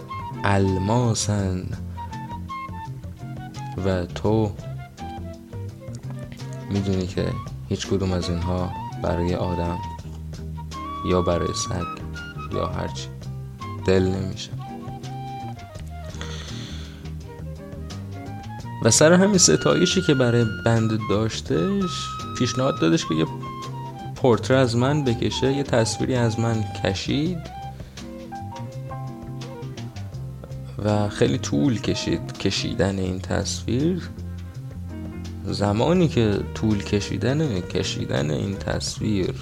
الماسن. 0.44 1.64
و 3.86 4.06
تو 4.06 4.52
می‌دونی 6.70 7.08
که 7.08 7.34
هیچ 7.70 7.88
کدوم 7.88 8.14
از 8.14 8.30
اینها 8.30 8.70
برای 9.04 9.36
آدم 9.36 9.78
یا 11.06 11.22
برای 11.22 11.54
سگ 11.54 11.86
یا 12.54 12.68
هرچی 12.68 13.08
دل 13.86 14.04
نمیشه. 14.04 14.52
و 18.84 18.92
سر 18.92 19.14
همین 19.14 19.38
ستایشی 19.38 20.02
که 20.02 20.14
برای 20.14 20.46
بند 20.66 21.00
داشتش 21.10 22.08
پیشنهاد 22.38 22.80
دادش 22.80 23.06
که 23.06 23.16
یه 23.16 23.26
پورتره 24.16 24.58
از 24.58 24.76
من 24.76 25.04
بکشه 25.04 25.54
یه 25.54 25.64
تصویری 25.64 26.16
از 26.16 26.40
من 26.40 26.64
کشید 26.84 27.38
و 30.86 31.10
خیلی 31.10 31.38
طول 31.38 31.82
کشید 31.82 32.38
کشیدن 32.38 33.00
این 33.00 33.20
تصویر. 33.20 34.10
زمانی 35.46 36.08
که 36.08 36.40
طول 36.54 36.84
کشیدن 36.84 37.60
کشیدن 37.62 38.32
این 38.32 38.56
تصویر 38.56 39.34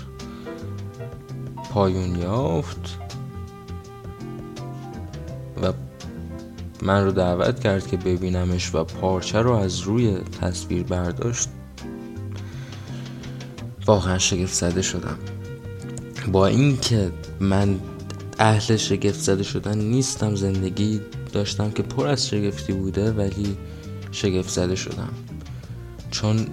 پایون 1.73 2.15
یافت 2.15 2.97
و 5.63 5.73
من 6.81 7.05
رو 7.05 7.11
دعوت 7.11 7.59
کرد 7.59 7.87
که 7.87 7.97
ببینمش 7.97 8.75
و 8.75 8.83
پارچه 8.83 9.41
رو 9.41 9.51
از 9.51 9.79
روی 9.79 10.17
تصویر 10.41 10.83
برداشت. 10.83 11.49
واقعا 13.85 14.17
شگفت 14.17 14.53
زده 14.53 14.81
شدم. 14.81 15.17
با 16.31 16.47
اینکه 16.47 17.11
من 17.39 17.79
اهل 18.39 18.75
شگفت 18.75 19.19
زده 19.19 19.43
شدن 19.43 19.77
نیستم 19.77 20.35
زندگی 20.35 21.01
داشتم 21.31 21.71
که 21.71 21.83
پر 21.83 22.07
از 22.07 22.27
شگفتی 22.27 22.73
بوده 22.73 23.11
ولی 23.11 23.57
شگفت 24.11 24.49
زده 24.49 24.75
شدم. 24.75 25.13
چون 26.11 26.47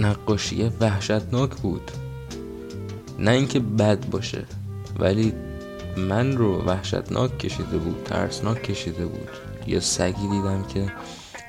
نقاشی 0.00 0.62
وحشتناک 0.80 1.50
بود. 1.50 1.90
نه 3.18 3.30
اینکه 3.30 3.60
بد 3.60 4.10
باشه. 4.10 4.44
ولی 5.02 5.32
من 5.96 6.36
رو 6.36 6.62
وحشتناک 6.62 7.38
کشیده 7.38 7.78
بود 7.78 8.04
ترسناک 8.04 8.62
کشیده 8.62 9.06
بود. 9.06 9.28
یه 9.66 9.80
سگی 9.80 10.28
دیدم 10.28 10.64
که 10.74 10.92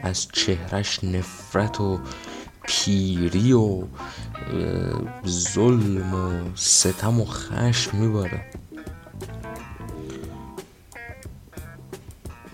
از 0.04 0.28
چهرش 0.28 1.04
نفرت 1.04 1.82
و 1.82 2.00
پیری 2.68 3.54
و 3.54 3.84
ظلم 5.28 6.14
و 6.14 6.56
ستم 6.56 7.22
و 7.22 7.26
خشم 7.26 7.98
میباره. 7.98 8.46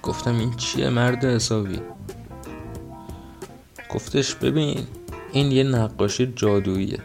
گفتم 0.04 0.40
این 0.40 0.56
چیه 0.56 0.90
مرد 0.90 1.26
حسابی؟ 1.26 1.82
گفتش 3.90 4.36
ببین 4.36 4.88
این 5.32 5.52
یه 5.52 5.64
نقاشی 5.64 6.34
جادوییه. 6.36 7.00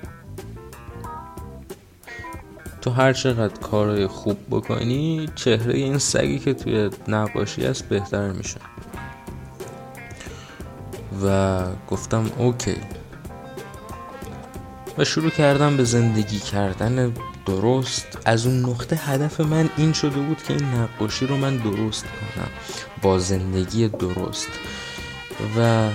تو 2.85 2.91
هر 2.91 3.13
چقدر 3.13 3.61
کارهای 3.61 4.07
خوب 4.07 4.39
بکنی 4.51 5.29
چهره 5.35 5.75
این 5.75 5.99
سگی 5.99 6.39
که 6.39 6.55
توی 6.55 6.91
نقاشی 7.09 7.67
هست 7.67 7.89
بهتر 7.89 8.33
میشه. 8.33 8.61
و 11.25 11.63
گفتم 11.91 12.31
اوکی. 12.39 12.77
و 14.99 15.05
شروع 15.05 15.31
کردم 15.31 15.77
به 15.77 15.85
زندگی 15.85 16.39
کردن 16.39 17.13
درست. 17.47 18.19
از 18.25 18.47
اون 18.47 18.61
نقطه 18.61 18.97
هدف 18.97 19.41
من 19.41 19.71
این 19.77 19.93
شده 19.93 20.21
بود 20.21 20.43
که 20.43 20.55
این 20.55 20.65
نقاشی 20.65 21.27
رو 21.27 21.37
من 21.37 21.57
درست 21.57 22.05
کنم. 22.05 22.49
با 23.03 23.19
زندگی 23.19 23.89
درست. 23.89 24.49
و 25.59 25.89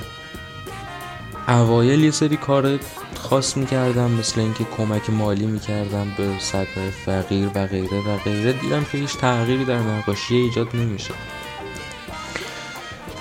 اوایل 1.47 2.03
یه 2.03 2.11
سری 2.11 2.37
کار 2.37 2.79
خاص 3.19 3.57
می‌کردم 3.57 4.11
مثل 4.11 4.39
اینکه 4.39 4.63
کمک 4.77 5.09
مالی 5.09 5.45
می‌کردم 5.45 6.07
به 6.17 6.29
سگهای 6.39 6.91
فقیر 7.05 7.49
و 7.55 7.67
غیره 7.67 7.97
و 8.07 8.17
غیره. 8.17 8.53
دیدم 8.53 8.83
که 8.91 8.97
هیچ 8.97 9.17
تغییری 9.17 9.65
در 9.65 9.79
نقاشی 9.79 10.35
ایجاد 10.35 10.75
نمیشه. 10.75 11.13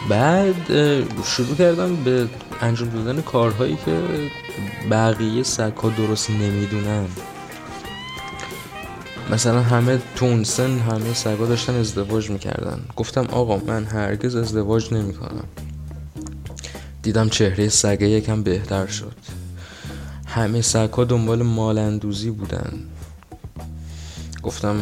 بعد 0.08 0.70
شروع 1.24 1.56
کردم 1.56 1.96
به 1.96 2.28
انجام 2.61 2.88
دادن 2.88 3.20
کارهایی 3.20 3.78
که 3.84 4.00
بقیه 4.90 5.42
سگها 5.42 5.88
درست 5.88 6.30
نمی‌دونن. 6.30 7.06
مثلا 9.30 9.62
همه 9.62 9.98
تونسن 10.16 10.78
همه 10.78 11.14
سگا 11.14 11.46
داشتن 11.46 11.74
ازدواج 11.74 12.30
می‌کردن. 12.30 12.80
گفتم 12.96 13.26
آقا 13.32 13.56
من 13.56 13.84
هرگز 13.84 14.37
ازدواج 14.37 14.94
نمی‌کنم. 14.94 15.44
دیدم 17.02 17.28
چهره 17.28 17.68
سگه 17.68 18.08
یکم 18.08 18.42
بهتر 18.42 18.87
شد. 18.87 19.38
همه 20.38 20.62
سگها 20.62 21.05
دنبال 21.05 21.42
مالندوزی 21.42 22.31
بودن. 22.31 22.72
گفتم 24.42 24.77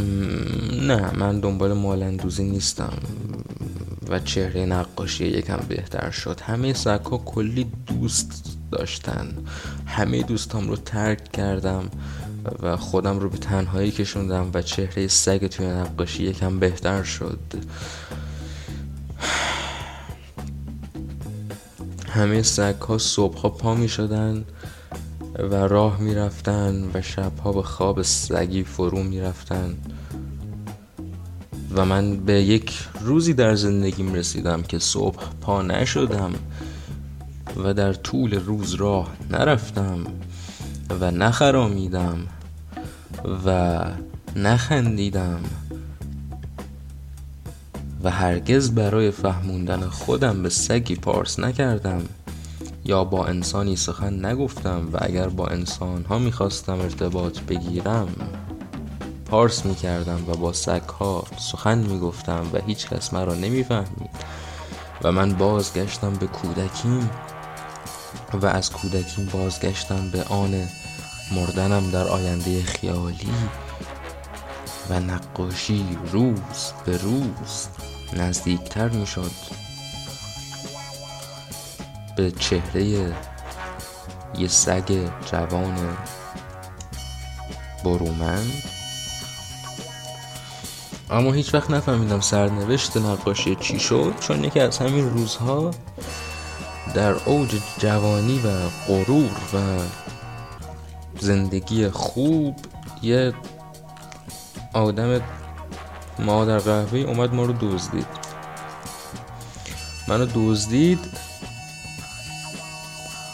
نه 0.73 1.17
من 1.17 1.41
دنبال 1.41 1.73
مالندوزی 1.73 2.45
نیستم 2.45 2.93
و 4.09 4.19
چهره 4.19 4.67
نقاشی 4.67 5.25
یکم 5.25 5.61
بهتر 5.69 6.11
شد. 6.11 6.41
همه 6.41 6.73
سگها 6.73 7.19
کلی 7.19 7.67
دوست 7.87 8.59
داشتن. 8.73 9.29
همه 9.87 10.23
دوستام 10.23 10.69
رو 10.69 10.77
ترک 10.77 11.33
کردم 11.33 11.91
و 12.63 12.77
خودم 12.77 13.19
رو 13.19 13.29
به 13.29 13.39
تنهایی 13.39 13.91
کشوندم 13.91 14.51
و 14.55 14.63
چهره 14.63 15.07
سگ 15.07 15.47
توی 15.47 15.67
نقاشی 15.67 16.23
یکم 16.23 16.59
بهتر 16.59 17.03
شد. 17.03 17.39
همه 22.17 22.43
سگ 22.43 22.75
ها 22.75 22.99
صبح 22.99 23.39
ها 23.39 23.49
پا 23.49 23.75
می 23.75 23.89
شدن 23.89 24.45
و 25.39 25.55
راه 25.55 26.01
می 26.01 26.15
رفتن 26.15 26.91
و 26.95 27.03
شب 27.03 27.39
ها 27.39 27.53
به 27.53 27.63
خواب 27.63 28.03
سگی 28.03 28.65
فرو 28.65 29.03
می 29.03 29.21
رفتن 29.21 29.77
و 31.75 31.85
من 31.85 32.17
به 32.17 32.43
یک 32.43 32.89
روزی 33.01 33.35
در 33.35 33.55
زندگیم 33.55 34.15
رسیدم 34.15 34.63
که 34.63 34.79
صبح 34.79 35.25
پا 35.41 35.63
نشدم 35.63 36.33
و 37.65 37.75
در 37.75 37.93
طول 37.93 38.35
روز 38.35 38.75
راه 38.75 39.17
نرفتم 39.31 39.99
و 41.01 41.11
نخرامیدم 41.11 42.19
و 43.47 43.81
نخندیدم 44.37 45.41
و 48.03 48.11
هرگز 48.11 48.71
برای 48.71 49.11
فهموندن 49.11 49.81
خودم 49.81 50.43
به 50.43 50.49
سگی 50.49 50.95
پارس 50.95 51.39
نکردم. 51.39 52.03
یا 52.87 53.05
با 53.05 53.27
انسانی 53.27 53.77
سخن 53.77 54.25
نگفتم 54.25 54.89
و 54.93 54.99
اگر 55.01 55.29
با 55.29 55.47
انسان 55.47 56.05
ها 56.05 56.19
می‌خواستم 56.19 56.81
ارتباط 56.81 57.41
بگیرم 57.41 58.09
پارس 59.31 59.67
می‌کردم 59.67 60.25
و 60.29 60.37
با 60.37 60.53
سگ 60.53 60.83
ها 60.83 61.25
سخن 61.39 61.79
می‌گفتم 61.79 62.47
و 62.53 62.59
هیچ 62.67 62.89
کس 62.89 63.15
مرا 63.15 63.35
نمی‌فهمید 63.35 64.11
و 65.03 65.13
من 65.13 65.33
بازگشتم 65.33 66.13
به 66.13 66.27
کودکیم 66.27 67.11
و 68.33 68.47
از 68.47 68.71
کودکیم 68.71 69.27
بازگشتم 69.33 70.11
به 70.11 70.25
آن 70.25 70.55
مردنم 71.33 71.91
در 71.91 72.09
آینده 72.09 72.63
خیالی 72.63 73.33
و 74.91 75.01
نقاشی 75.01 75.99
روز 76.13 76.73
به 76.85 76.97
روز 76.97 77.69
نزدیکتر 78.13 78.89
می 78.89 79.07
شد 79.07 79.31
به 82.17 82.31
چهره 82.31 82.85
یه 84.39 84.49
سگ 84.49 85.09
جوان 85.31 85.97
برومند. 87.85 88.63
اما 91.11 91.33
هیچ 91.33 91.55
وقت 91.55 91.71
نفهمیدم 91.71 92.21
سرنوشت 92.21 92.97
نقاشی 92.97 93.55
چی 93.55 93.79
شد 93.79 94.15
چون 94.21 94.45
یکی 94.45 94.61
از 94.61 94.79
همین 94.79 95.11
روزها 95.11 95.71
در 96.95 97.13
اوج 97.13 97.61
جوانی 97.79 98.39
و 98.39 98.51
غرور 98.89 99.31
و 99.55 99.59
زندگی 101.21 101.89
خوب 101.89 102.57
یه 103.03 103.33
آدم 104.73 105.21
مادر 106.19 106.59
قهوه 106.59 106.99
اومد 106.99 107.35
ما 107.35 107.43
رو 107.43 107.53
دزدید. 107.53 108.07
منو 110.09 110.27
دزدید. 110.35 110.99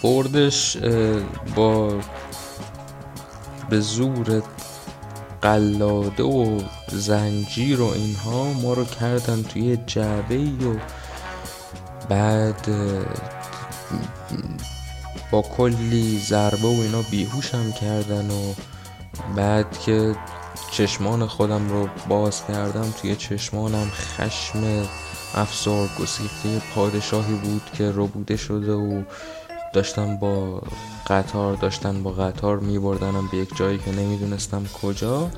بردش 0.02 0.76
با 1.56 2.00
به 3.70 3.80
زور 3.80 4.42
قلاده 5.42 6.22
و 6.22 6.60
زنجیر 6.88 7.80
و 7.80 7.86
اینها 7.86 8.52
ما 8.52 8.72
رو 8.72 8.84
کردن 8.84 9.42
توی 9.42 9.78
جعبه 9.86 10.38
و 10.38 10.76
بعد 12.08 12.68
با 15.30 15.42
کلی 15.42 16.18
ضربه 16.18 16.68
و 16.68 16.80
اینا 16.80 17.02
بیهوشم 17.10 17.72
کردن 17.72 18.30
و 18.30 18.54
بعد 19.36 19.78
که 19.78 20.16
چشمان 20.70 21.26
خودم 21.26 21.68
رو 21.68 21.88
باز 22.08 22.46
کردم 22.46 22.94
توی 23.00 23.16
چشمانم 23.16 23.90
خشم 23.90 24.88
افسار 25.34 25.88
گسیخته 26.00 26.62
پادشاهی 26.74 27.34
بود 27.34 27.62
که 27.74 27.90
ربوده 27.90 28.36
شده 28.36 28.72
و 28.72 29.02
داشتم 29.72 30.16
با 30.16 30.62
قطار 31.06 31.56
داشتن 31.56 32.02
با 32.02 32.12
قطار 32.12 32.58
می 32.58 32.78
بردنم 32.78 33.28
به 33.32 33.36
یک 33.36 33.56
جایی 33.56 33.78
که 33.78 33.90
نمی‌دونستم 33.90 34.64
کجا. 34.82 35.30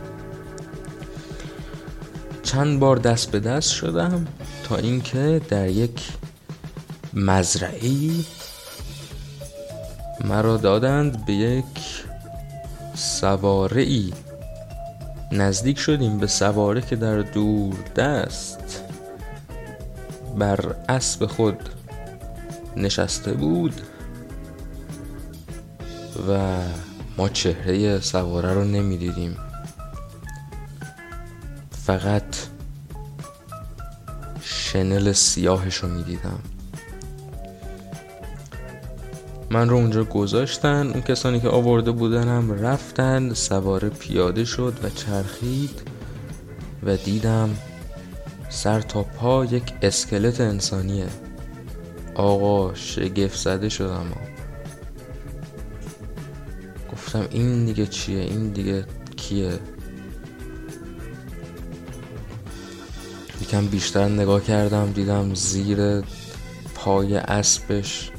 چند 2.42 2.80
بار 2.80 2.96
دست 2.96 3.30
به 3.30 3.40
دست 3.40 3.72
شدم 3.72 4.26
تا 4.64 4.76
اینکه 4.76 5.40
در 5.48 5.68
یک 5.68 6.08
مزرعه 7.14 7.90
مرا 10.24 10.56
دادند 10.56 11.26
به 11.26 11.32
یک 11.32 12.04
سواره 12.94 13.86
نزدیک 15.32 15.78
شدیم 15.78 16.18
به 16.18 16.26
سواره 16.26 16.80
که 16.80 16.96
در 16.96 17.18
دور 17.18 17.74
دست 17.96 18.84
بر 20.38 20.74
اسب 20.88 21.26
خود 21.26 21.58
نشسته 22.76 23.32
بود. 23.32 23.74
و 26.28 26.58
ما 27.18 27.28
چهره 27.28 28.00
سواره 28.00 28.54
رو 28.54 28.64
نمی‌دیدیم. 28.64 29.36
فقط 31.70 32.36
شنل 34.42 35.12
سیاهش 35.12 35.76
رو 35.76 35.88
می‌دیدم. 35.88 36.38
من 39.50 39.68
رو 39.68 39.76
اونجا 39.76 40.04
گذاشتن 40.04 40.86
اون 40.86 41.02
کسانی 41.02 41.40
که 41.40 41.48
آورده 41.48 41.90
بودنم 41.90 42.52
رفتن 42.52 43.34
سوار 43.34 43.88
پیاده 43.88 44.44
شد 44.44 44.78
و 44.82 44.90
چرخید 44.90 45.82
و 46.82 46.96
دیدم 46.96 47.50
سر 48.48 48.80
تا 48.80 49.02
پا 49.02 49.44
یک 49.44 49.72
اسکلت 49.82 50.40
انسانیه. 50.40 51.06
آقا 52.14 52.74
شگفت 52.74 53.38
زده 53.38 53.68
شدم. 53.68 54.06
گفتم 57.14 57.28
این 57.30 57.64
دیگه 57.64 57.86
چیه؟ 57.86 58.20
این 58.20 58.48
دیگه 58.48 58.84
کیه؟ 59.16 59.58
یکم 63.42 63.66
بیشتر 63.66 64.08
نگاه 64.08 64.44
کردم 64.44 64.92
دیدم 64.92 65.34
زیر 65.34 66.00
پای 66.74 67.16
اسبش 67.16 68.10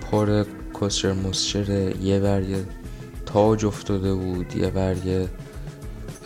پر 0.00 0.44
کسر 0.80 1.12
مسچر 1.12 1.96
یه 2.02 2.20
بر 2.20 2.42
یه 2.42 2.64
تاج 3.26 3.64
افتاده 3.64 4.14
بود 4.14 4.56
یه 4.56 4.70
بر 4.70 4.96
یه 5.06 5.28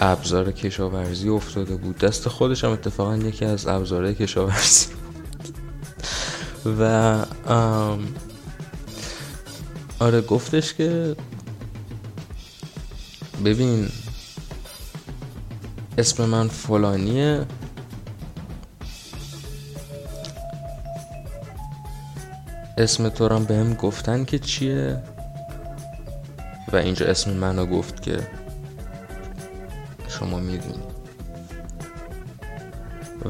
ابزار 0.00 0.52
کشاورزی 0.52 1.28
افتاده 1.28 1.76
بود. 1.76 1.98
دست 1.98 2.28
خودش 2.28 2.64
هم 2.64 2.70
اتفاقا 2.70 3.16
یکی 3.16 3.44
از 3.44 3.66
ابزارهای 3.66 4.14
کشاورزی 4.14 4.86
و 6.80 7.24
آره 9.98 10.20
گفتش 10.20 10.74
که 10.74 11.16
ببین 13.44 13.88
اسم 15.98 16.24
من 16.24 16.48
فلانیه. 16.48 17.46
اسم 22.78 23.08
تو 23.08 23.28
هم 23.28 23.44
بهم 23.44 23.74
گفتن 23.74 24.24
که 24.24 24.38
چیه؟ 24.38 25.02
و 26.72 26.76
اینجا 26.76 27.06
اسم 27.06 27.30
منو 27.30 27.66
گفت 27.66 28.02
که 28.02 28.26
شما 30.08 30.38
می‌دونید 30.38 30.87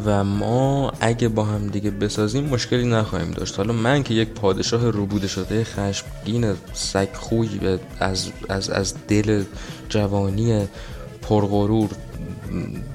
و 0.05 0.25
ما 0.25 0.93
اگه 1.01 1.29
با 1.29 1.45
هم 1.45 1.67
دیگه 1.67 1.91
بسازیم 1.91 2.45
مشکلی 2.45 2.87
نخواهیم 2.87 3.31
داشت. 3.31 3.57
حالا 3.57 3.73
من 3.73 4.03
که 4.03 4.15
یک 4.15 4.29
پادشاه 4.29 4.91
روبوده 4.91 5.29
شده 5.29 5.65
خشمگین 5.65 6.55
سگ 6.73 7.09
خوی 7.13 7.79
از, 8.01 8.31
از, 8.49 8.71
از 8.71 8.95
دل 9.09 9.45
جوانی 9.89 10.69
پرغرور 11.23 11.91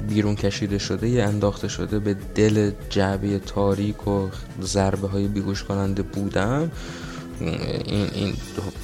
بیرون 0.09 0.35
کشیده 0.35 0.77
شده 0.77 1.09
یه 1.09 1.23
انداخته 1.23 1.67
شده 1.67 1.99
به 1.99 2.15
دل 2.35 2.71
جعبه 2.89 3.39
تاریک 3.39 4.07
و 4.07 4.27
ضربه 4.61 5.07
های 5.07 5.27
بیگوش 5.27 5.63
کننده 5.63 6.01
بودم 6.01 6.71
این, 7.39 8.09
این 8.13 8.33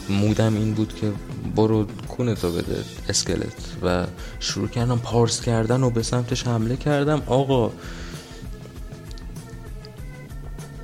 مودم 0.09 0.55
این 0.55 0.74
بود 0.74 0.95
که 0.95 1.11
برو 1.55 1.86
کونه 2.07 2.36
تو 2.36 2.51
بده 2.51 2.84
اسکلت. 3.09 3.53
و 3.84 4.05
شروع 4.39 4.67
کردم 4.67 4.99
پارس 4.99 5.41
کردن 5.41 5.84
و 5.84 5.89
به 5.89 6.03
سمتش 6.03 6.47
حمله 6.47 6.78
کردم. 6.78 7.22
آقا 7.28 7.72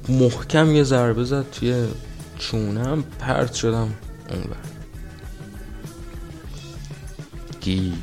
محکم 0.09 0.75
یه 0.75 0.83
ضربه 0.83 1.23
زد 1.23 1.49
توی 1.51 1.87
چونم 2.37 3.03
پرت 3.19 3.53
شدم 3.53 3.93
اونور 4.29 4.57
گیج. 7.61 7.95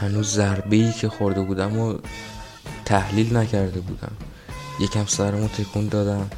هنوز 0.00 0.28
ضربه 0.28 0.76
ای 0.76 0.92
که 0.92 1.08
خورده 1.08 1.40
بودم 1.40 1.78
و 1.78 1.98
تحلیل 2.84 3.36
نکرده 3.36 3.80
بودم. 3.80 4.12
یکم 4.80 5.06
سرمو 5.06 5.48
تکون 5.48 5.88
دادم. 5.88 6.30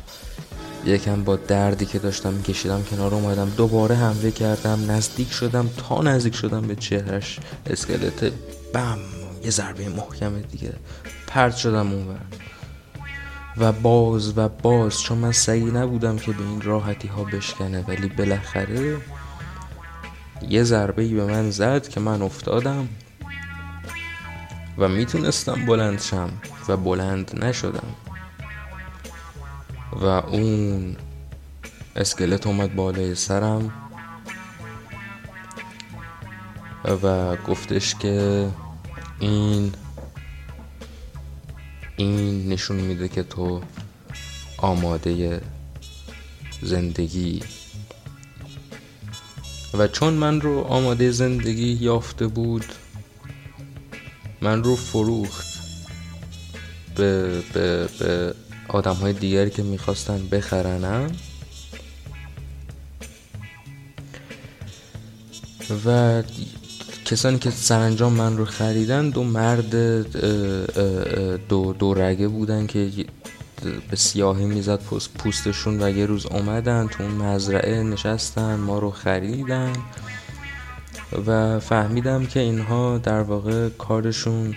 یکم 0.84 1.24
با 1.24 1.36
دردی 1.36 1.86
که 1.86 1.98
داشتم 1.98 2.32
میکشیدم 2.32 2.82
کنار 2.82 3.14
اومدم. 3.14 3.50
دوباره 3.56 3.94
حمله 3.94 4.30
کردم. 4.30 4.90
نزدیک 4.90 5.32
شدم 5.32 5.70
تا 5.76 6.02
نزدیک 6.02 6.34
شدم 6.34 6.60
به 6.60 6.74
چهرش. 6.76 7.38
اسکلت 7.66 8.32
بم. 8.72 8.98
یه 9.44 9.50
ضربه 9.50 9.88
محکم 9.88 10.40
دیگه. 10.40 10.72
پرت 11.36 11.56
شدم 11.56 11.92
اونور 11.92 12.20
و 13.56 13.72
باز 13.72 14.38
و 14.38 14.48
باز 14.48 15.02
چون 15.02 15.18
من 15.18 15.32
سعی 15.32 15.64
نبودم 15.64 16.16
که 16.16 16.32
به 16.32 16.42
این 16.42 16.60
راحتی 16.60 17.08
ها 17.08 17.24
بشکنه 17.24 17.84
ولی 17.88 18.08
بالاخره 18.08 18.96
یه 20.48 20.62
ضربه 20.62 21.02
ای 21.02 21.14
به 21.14 21.24
من 21.24 21.50
زد 21.50 21.88
که 21.88 22.00
من 22.00 22.22
افتادم 22.22 22.88
و 24.78 24.88
می‌تونستم 24.88 25.66
بلند 25.66 26.00
شم 26.00 26.30
و 26.68 26.76
بلند 26.76 27.44
نشدم. 27.44 27.94
و 29.92 30.04
اون 30.06 30.96
اسکلت 31.96 32.46
اومد 32.46 32.74
بالای 32.74 33.14
سرم 33.14 33.72
و 37.02 37.36
گفتش 37.36 37.94
که 37.94 38.48
این 39.18 39.72
این 41.96 42.48
نشون 42.48 42.76
میده 42.76 43.08
که 43.08 43.22
تو 43.22 43.62
آماده 44.58 45.40
زندگی. 46.62 47.42
و 49.74 49.88
چون 49.88 50.14
من 50.14 50.40
رو 50.40 50.60
آماده 50.60 51.10
زندگی 51.10 51.72
یافته 51.72 52.26
بود 52.26 52.64
من 54.40 54.64
رو 54.64 54.76
فروخت 54.76 55.46
به, 56.94 57.40
به, 57.52 57.88
به 57.98 58.34
آدم 58.68 58.94
های 58.94 59.12
دیگری 59.12 59.50
که 59.50 59.62
می‌خواستن 59.62 60.28
بخرنم. 60.28 61.10
و 65.86 66.22
کسانی 67.06 67.38
که 67.38 67.50
سرانجام 67.50 68.12
من 68.12 68.36
رو 68.36 68.44
خریدن 68.44 69.10
دو 69.10 69.24
مرد 69.24 69.76
دو, 71.48 71.72
دو 71.72 71.94
رگه 71.94 72.28
بودن 72.28 72.66
که 72.66 72.90
به 73.90 73.96
سیاهی 73.96 74.44
می‌زد 74.44 74.80
پوستشون 75.18 75.82
و 75.82 75.90
یه 75.90 76.06
روز 76.06 76.26
اومدن 76.26 76.86
تو 76.86 77.02
اون 77.02 77.12
مزرعه 77.12 77.82
نشستن 77.82 78.54
ما 78.54 78.78
رو 78.78 78.90
خریدن 78.90 79.72
و 81.26 81.60
فهمیدم 81.60 82.26
که 82.26 82.40
اینها 82.40 82.98
در 82.98 83.20
واقع 83.20 83.68
کارشون 83.68 84.54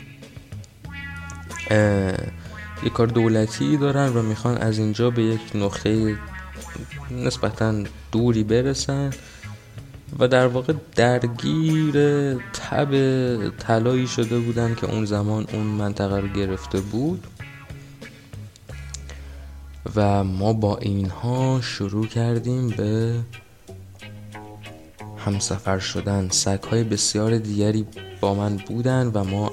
یه 2.84 2.90
کار 2.94 3.08
دولتی 3.08 3.78
دارن 3.78 4.08
و 4.08 4.22
می‌خوان 4.22 4.58
از 4.58 4.78
اینجا 4.78 5.10
به 5.10 5.24
یک 5.24 5.42
نقطه 5.56 6.18
نسبتا 7.12 7.74
دوری 8.12 8.44
برسن. 8.44 9.10
و 10.20 10.28
در 10.28 10.48
واقع 10.48 10.74
درگیر 10.96 11.94
تب 12.34 12.92
طلایی 13.50 14.08
شده 14.08 14.40
بودن 14.40 14.76
که 14.76 14.92
اون 14.92 15.06
زمان 15.06 15.48
اون 15.54 15.64
منطقه 15.64 16.20
رو 16.20 16.28
گرفته 16.28 16.80
بود. 16.80 17.28
و 19.96 20.24
ما 20.24 20.54
با 20.54 20.78
اینها 20.78 21.62
شروع 21.62 22.08
کردیم 22.08 22.70
به 22.70 23.16
همسفر 25.18 25.80
شدن. 25.80 26.30
سگ 26.30 26.64
های 26.64 26.84
بسیار 26.84 27.38
دیگری 27.38 27.86
با 28.22 28.34
من 28.34 28.58
بودن 28.58 29.12
و 29.14 29.24
ما 29.24 29.52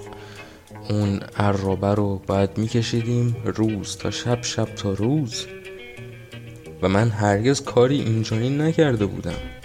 اون 0.89 1.21
عرابه 1.37 1.95
رو 1.95 2.23
باید 2.27 2.59
میکشیدیم 2.59 3.37
روز 3.45 3.97
تا 3.97 4.11
شب 4.11 4.43
شب 4.43 4.65
تا 4.75 4.93
روز. 4.93 5.47
و 6.83 6.89
من 6.89 7.09
هرگز 7.09 7.63
کاری 7.63 8.01
اینجایی 8.01 8.51
نکرده 8.51 9.07
بودم. 9.07 9.56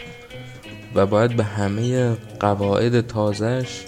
و 0.96 1.06
باید 1.06 1.36
به 1.36 1.44
همه 1.44 2.14
قواعد 2.40 3.08
تازش 3.08 3.86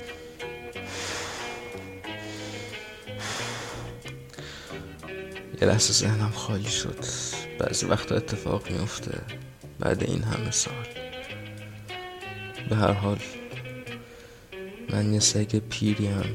یه 5.62 5.68
لحظه 5.68 5.94
ذهنم 5.94 6.32
خالی 6.32 6.70
شد. 6.70 7.06
بعضی 7.60 7.86
وقتا 7.86 8.16
اتفاق 8.16 8.72
میفته 8.72 9.22
بعد 9.80 10.04
این 10.04 10.24
همه 10.24 10.52
سال. 10.52 10.74
به 12.70 12.76
هر 12.76 12.92
حال 12.92 13.18
من 14.90 15.14
یه 15.14 15.20
سگ 15.20 15.56
پیری 15.70 16.08
هم. 16.08 16.26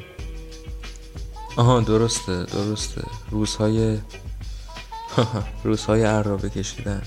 آها 1.56 1.80
درسته 1.80 2.44
درسته. 2.44 3.02
روزهای 3.30 3.98
روزهای 5.64 6.04
عرابه 6.04 6.50
کشیدن. 6.50 7.02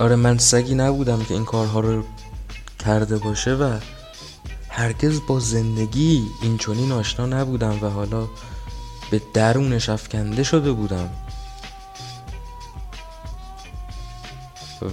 آره 0.00 0.16
من 0.16 0.38
سگی 0.38 0.74
نبودم 0.74 1.24
که 1.24 1.34
این 1.34 1.44
کارها 1.44 1.80
رو 1.80 2.04
کرده 2.84 3.18
باشه 3.18 3.54
و 3.54 3.78
هرگز 4.68 5.20
با 5.28 5.40
زندگی 5.40 6.22
این 6.42 6.58
چونین 6.58 6.92
آشنا 6.92 7.26
نبودم 7.26 7.78
و 7.82 7.88
حالا 7.88 8.28
به 9.10 9.20
درونش 9.34 9.88
افکنده 9.88 10.42
شده 10.42 10.72
بودم. 10.72 11.10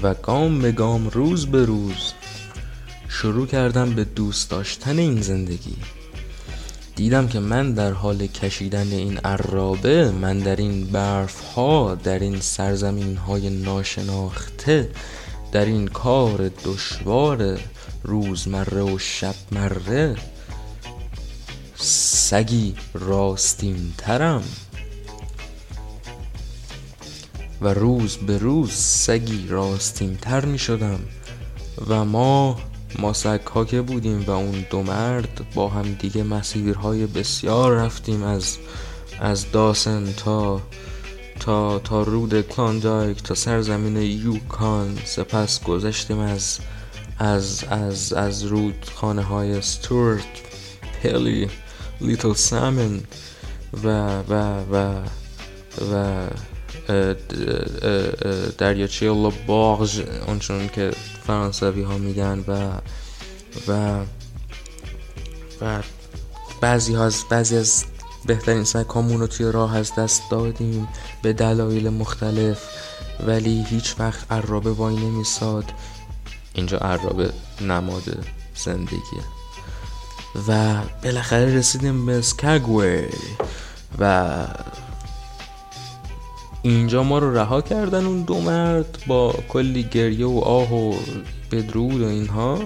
و 0.04 0.14
گام 0.14 0.62
به 0.62 0.72
گام 0.72 1.10
روز 1.10 1.46
به 1.46 1.66
روز 1.66 2.14
شروع 3.10 3.48
کردم 3.48 3.96
به 3.96 4.04
دوست 4.04 4.50
داشتن 4.50 5.00
این 5.00 5.22
زندگی. 5.22 5.76
دیدم 6.98 7.28
که 7.28 7.40
من 7.40 7.74
در 7.74 7.92
حال 7.92 8.28
کشیدن 8.28 8.88
این 8.92 9.18
عرابه 9.18 10.12
من 10.12 10.40
در 10.40 10.56
این 10.56 10.86
برف 10.86 11.42
ها 11.42 11.96
در 11.96 12.20
این 12.20 12.40
سرزمین 12.40 13.18
های 13.18 13.50
ناشناخته 13.50 14.90
در 15.52 15.66
این 15.66 15.88
کار 15.88 16.52
دشوار 16.66 17.60
روزمره 18.04 18.82
و 18.82 19.00
شب 19.00 19.36
مره 19.52 20.16
سگی 21.76 22.76
راستین 22.94 23.94
ترم 23.98 24.44
و 27.62 27.68
روز 27.68 28.18
به 28.18 28.38
روز 28.38 28.72
سگی 28.72 29.48
راستین 29.48 30.18
تر 30.18 30.46
می 30.46 30.60
شدم 30.60 31.00
و 31.88 32.06
ما 32.06 32.58
ما 33.00 33.14
سگ 33.14 33.48
ها 33.54 33.66
که 33.66 33.82
بودیم 33.82 34.24
و 34.28 34.32
اون 34.32 34.66
دو 34.70 34.84
مرد 34.84 35.42
با 35.56 35.70
هم 35.70 35.94
دیگه 35.94 36.24
مسیرهای 36.24 37.06
بسیار 37.06 37.76
رفتیم 37.76 38.24
از 38.24 38.58
از 39.20 39.52
داسن 39.52 40.14
تا 40.14 40.62
تا 41.40 41.80
تا 41.80 42.04
رود 42.04 42.42
کلاندایک 42.42 43.24
تا 43.24 43.36
سرزمین 43.36 43.98
یوکان. 43.98 44.98
سپس 45.06 45.64
گذشتیم 45.64 46.20
از 46.20 46.60
از 47.20 47.64
از 47.64 48.14
از 48.14 48.44
رود 48.44 48.86
خانه 48.96 49.22
های 49.22 49.62
ستورت 49.62 50.26
پلی 51.04 51.50
لیتل 52.02 52.34
سامن 52.34 53.00
و 53.84 53.88
و 54.20 54.34
و 54.72 55.04
و 55.92 56.28
دریاچه 58.58 59.12
باغ 59.48 59.90
اونچون 60.28 60.68
که 60.68 60.92
فرانسوی 61.28 61.82
ها 61.82 61.98
میگن 61.98 62.44
و 62.48 62.72
و 63.68 64.04
و 65.62 65.82
بعضی 66.62 66.96
از 66.96 67.24
بعضی 67.30 67.58
از 67.58 67.86
بهترین 68.26 68.64
سگامون 68.64 69.20
رو 69.20 69.28
توی 69.28 69.52
راه 69.52 69.78
از 69.78 69.96
دست 69.96 70.22
دادیم 70.32 70.88
به 71.22 71.34
دلایل 71.34 71.90
مختلف 71.90 72.60
ولی 73.28 73.66
هیچ 73.70 73.96
وقت 74.00 74.32
عرابه 74.32 74.72
وای 74.72 74.96
نمیساد. 74.96 75.66
اینجا 76.54 76.78
عرابه 76.78 77.32
نماد 77.62 78.26
زندگیه. 78.56 79.24
و 80.48 80.82
بالاخره 81.04 81.56
رسیدیم 81.56 82.06
به 82.06 82.22
سکگوی 82.22 83.04
و 84.00 84.46
اینجا 86.62 87.04
ما 87.04 87.20
رو 87.20 87.38
رها 87.38 87.62
کردن 87.62 88.06
اون 88.06 88.22
دو 88.22 88.42
مرد 88.42 89.04
با 89.08 89.36
کلی 89.50 89.84
گریه 89.84 90.26
و 90.26 90.40
آه 90.40 90.74
و 90.74 90.96
بدرود 91.52 92.02
و 92.02 92.08
اینها. 92.08 92.60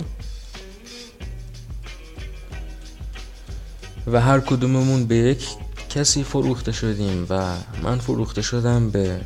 و 4.07 4.21
هر 4.21 4.39
کدوممون 4.39 5.05
به 5.05 5.15
یک 5.15 5.47
کسی 5.89 6.23
فروخته 6.23 6.71
شدیم 6.71 7.27
و 7.29 7.55
من 7.83 7.97
فروخته 7.97 8.41
شدم 8.41 8.89
به 8.89 9.21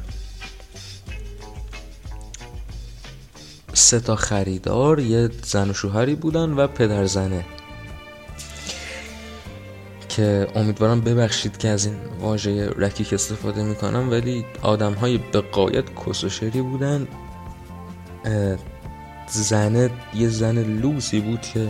سه 3.74 4.00
تا 4.00 4.16
خریدار 4.16 5.00
یه 5.00 5.30
زن 5.44 5.70
و 5.70 5.74
شوهری 5.74 6.16
بودن 6.16 6.52
و 6.52 6.68
پدر 6.68 7.06
زنه. 7.06 7.46
که 10.16 10.48
امیدوارم 10.56 11.02
ببخشید 11.02 11.58
که 11.58 11.68
از 11.70 11.86
این 11.86 11.96
واژه 12.22 12.70
رکیک 12.70 13.14
استفاده 13.14 13.64
می‌کنم 13.64 14.12
ولی 14.12 14.46
آدم 14.62 14.94
های 14.94 15.18
به 15.18 15.42
قایت 15.42 15.86
کسوشری 16.06 16.62
بودن 16.62 17.08
زنه 19.30 19.90
یه 20.14 20.30
زن 20.30 20.58
لوسی 20.58 21.20
بود 21.20 21.42
که 21.42 21.68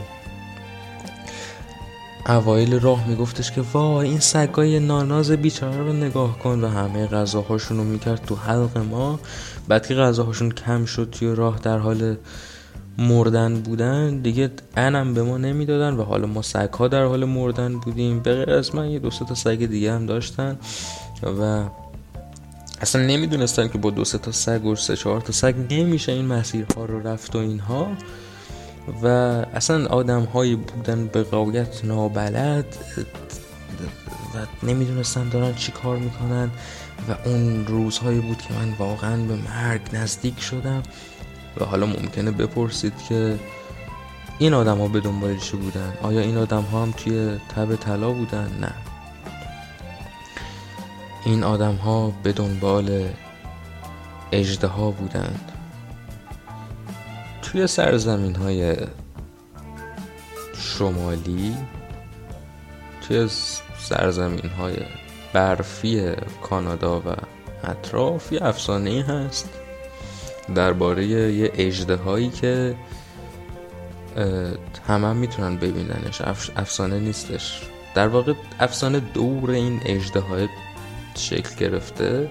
اوایل 2.28 2.80
راه 2.80 3.08
میگفتش 3.08 3.52
که 3.52 3.62
وای 3.74 4.08
این 4.08 4.20
سگای 4.20 4.80
ناناز 4.80 5.32
بیچاره 5.32 5.78
رو 5.78 5.94
نگاه 5.94 6.40
کن 6.40 6.64
و 6.64 6.68
همه 6.68 7.08
غذاهاشون 7.08 7.78
رو 7.78 7.84
می‌کرد 7.84 8.26
تو 8.26 8.36
حلق 8.36 8.78
ما. 8.78 9.20
بعد 9.68 9.88
که 9.88 9.94
غذاهاشون 9.96 10.52
کم 10.52 10.86
شد 10.86 11.10
توی 11.12 11.36
راه 11.36 11.60
در 11.60 11.78
حال 11.78 12.18
مردن 12.98 13.62
بودن 13.62 14.18
دیگه 14.18 14.52
انم 14.78 15.14
به 15.14 15.24
ما 15.24 15.38
نمی‌دادن 15.38 15.94
و 15.94 16.04
حالا 16.04 16.28
ما 16.28 16.42
سگ 16.42 16.74
ها 16.74 16.88
در 16.88 17.04
حال 17.04 17.26
مردن 17.26 17.80
بودیم. 17.80 18.20
به 18.20 18.36
غیر 18.36 18.52
از 18.52 18.76
من 18.76 18.90
یه 18.90 19.00
دو 19.00 19.10
تا 19.10 19.36
سگ 19.36 19.66
دیگه 19.66 19.94
هم 19.94 20.06
داشتن 20.06 20.58
و 21.40 21.64
اصلا 22.82 23.06
نمی‌دونستن 23.06 23.68
که 23.68 23.78
با 23.78 23.90
دو 23.90 24.04
تا 24.04 24.32
سگ 24.32 24.66
و 24.66 24.76
سه 24.76 24.96
چهار 24.96 25.22
تا 25.22 25.32
سگ 25.32 25.56
نمیشه 25.70 26.12
این 26.12 26.26
مسیرها 26.26 26.86
رو 26.86 27.08
رفت 27.08 27.36
و 27.36 27.40
اینها. 27.40 27.88
و 29.04 29.08
اصلا 29.54 29.86
آدم 29.86 30.24
هایی 30.24 30.56
بودن 30.56 31.08
به 31.08 31.24
قایت 31.24 31.86
نابلد 31.86 32.66
و 34.36 34.66
نمی‌دونستن 34.66 35.30
دارن 35.30 35.56
چی 35.56 35.72
کار 35.72 35.98
می‌کنن. 35.98 36.52
و 37.10 37.30
اون 37.30 37.66
روزهایی 37.66 38.20
بود 38.20 38.38
که 38.38 38.54
من 38.54 38.74
واقعا 38.80 39.18
به 39.18 39.36
مرگ 39.36 39.82
نزدیک 39.94 40.40
شدم. 40.40 40.84
و 41.58 41.66
حالا 41.66 41.86
ممکنه 41.86 42.32
بپرسید 42.32 42.94
که 43.10 43.40
این 44.40 44.54
آدم 44.54 44.78
ها 44.78 44.88
به 44.88 45.00
دنبال 45.00 45.38
چی 45.38 45.58
بودن؟ 45.58 45.94
آیا 46.02 46.22
این 46.22 46.38
آدم 46.38 46.62
ها 46.62 46.82
هم 46.82 46.92
توی 46.92 47.38
تب 47.56 47.76
طلا 47.76 48.12
بودن؟ 48.12 48.52
نه. 48.62 48.74
این 51.26 51.44
آدم 51.44 51.76
ها 51.76 52.14
به 52.24 52.32
دنبال 52.32 53.10
اجده 54.32 54.68
ها 54.68 54.92
بودند 54.92 55.52
توی 57.42 57.68
سرزمین 57.68 58.36
های 58.36 58.76
شمالی 60.58 61.56
توی 63.08 63.28
سرزمین 63.78 64.50
های 64.50 64.76
برفی 65.34 66.12
کانادا 66.44 67.00
و 67.00 67.16
اطراف 67.64 68.32
یه 68.32 68.44
افسانه 68.44 69.04
هست. 69.04 69.50
درباره 70.56 71.06
یه 71.06 71.52
اجده 71.54 71.96
هایی 71.96 72.30
که 72.30 72.76
همه 74.88 75.08
هم 75.08 75.16
می‌تونن 75.16 75.58
ببیننش. 75.58 76.22
افسانه 76.56 77.00
نیستش. 77.00 77.62
در 77.96 78.08
واقع 78.08 78.34
افسانه 78.60 79.00
دور 79.00 79.52
این 79.52 79.82
اجده 79.86 80.20
های 80.20 80.48
شکل 81.18 81.56
گرفته. 81.56 82.30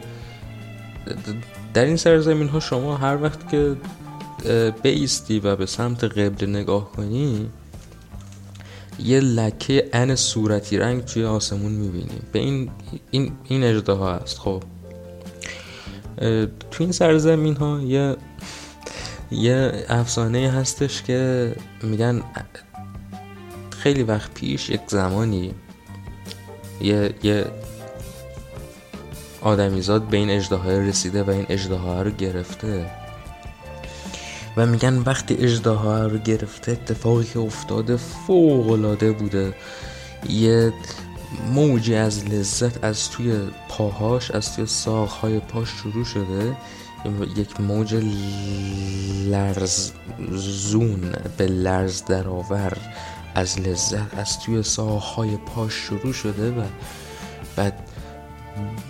در 1.74 1.84
این 1.84 1.96
سرزمین 1.96 2.48
ها 2.48 2.60
شما 2.60 2.96
هر 2.96 3.22
وقت 3.22 3.48
که 3.48 3.76
بیستی 4.82 5.40
و 5.40 5.56
به 5.56 5.66
سمت 5.66 6.04
قبل 6.04 6.46
نگاه 6.46 6.92
کنی 6.92 7.50
یه 8.98 9.20
لکه 9.20 9.88
ان 9.92 10.14
صورتی 10.14 10.78
رنگ 10.78 11.04
توی 11.04 11.24
آسمون 11.24 11.72
می‌بینی. 11.72 12.20
به 12.32 12.38
این 12.38 12.70
این 13.10 13.32
این 13.44 13.64
اجده 13.64 13.92
ها 13.92 14.14
هست. 14.16 14.38
خب. 14.38 14.62
تو 16.70 16.84
این 16.84 16.92
سرزمین 16.92 17.56
ها 17.56 17.80
یه 17.80 18.16
یه 19.30 19.84
افسانه 19.88 20.50
هستش 20.50 21.02
که 21.02 21.52
میگن 21.82 22.22
خیلی 23.70 24.02
وقت 24.02 24.34
پیش 24.34 24.70
یک 24.70 24.80
زمانی 24.88 25.54
یه, 26.80 27.14
یه 27.22 27.44
آدمیزاد 29.42 30.02
به 30.02 30.16
این 30.16 30.30
اجده 30.30 30.88
رسیده 30.88 31.22
و 31.22 31.30
این 31.30 31.46
اجده 31.48 32.02
رو 32.02 32.10
گرفته 32.10 32.86
و 34.56 34.66
میگن 34.66 34.98
وقتی 34.98 35.34
اجده 35.34 36.02
رو 36.02 36.18
گرفته 36.18 36.72
اتفاقی 36.72 37.24
که 37.24 37.38
افتاده 37.38 37.96
فوق 37.96 38.70
العاده 38.70 39.12
بوده. 39.12 39.54
یه 40.28 40.72
موجی 41.52 41.94
از 41.94 42.24
لذت 42.24 42.84
از 42.84 43.10
توی 43.10 43.38
پاهاش 43.68 44.30
از 44.30 44.56
توی 44.56 44.66
ساقهای 44.66 45.38
پاش 45.38 45.68
شروع 45.68 46.04
شده. 46.04 46.56
یک 47.36 47.60
موج 47.60 47.94
لرزون 49.30 51.12
به 51.36 51.46
لرز 51.46 52.04
درآور 52.04 52.76
از 53.34 53.60
لذت 53.60 54.18
از 54.18 54.40
توی 54.40 54.62
ساقهای 54.62 55.36
پاش 55.36 55.72
شروع 55.72 56.12
شده 56.12 56.50
و 56.50 56.62
بعد 57.56 57.88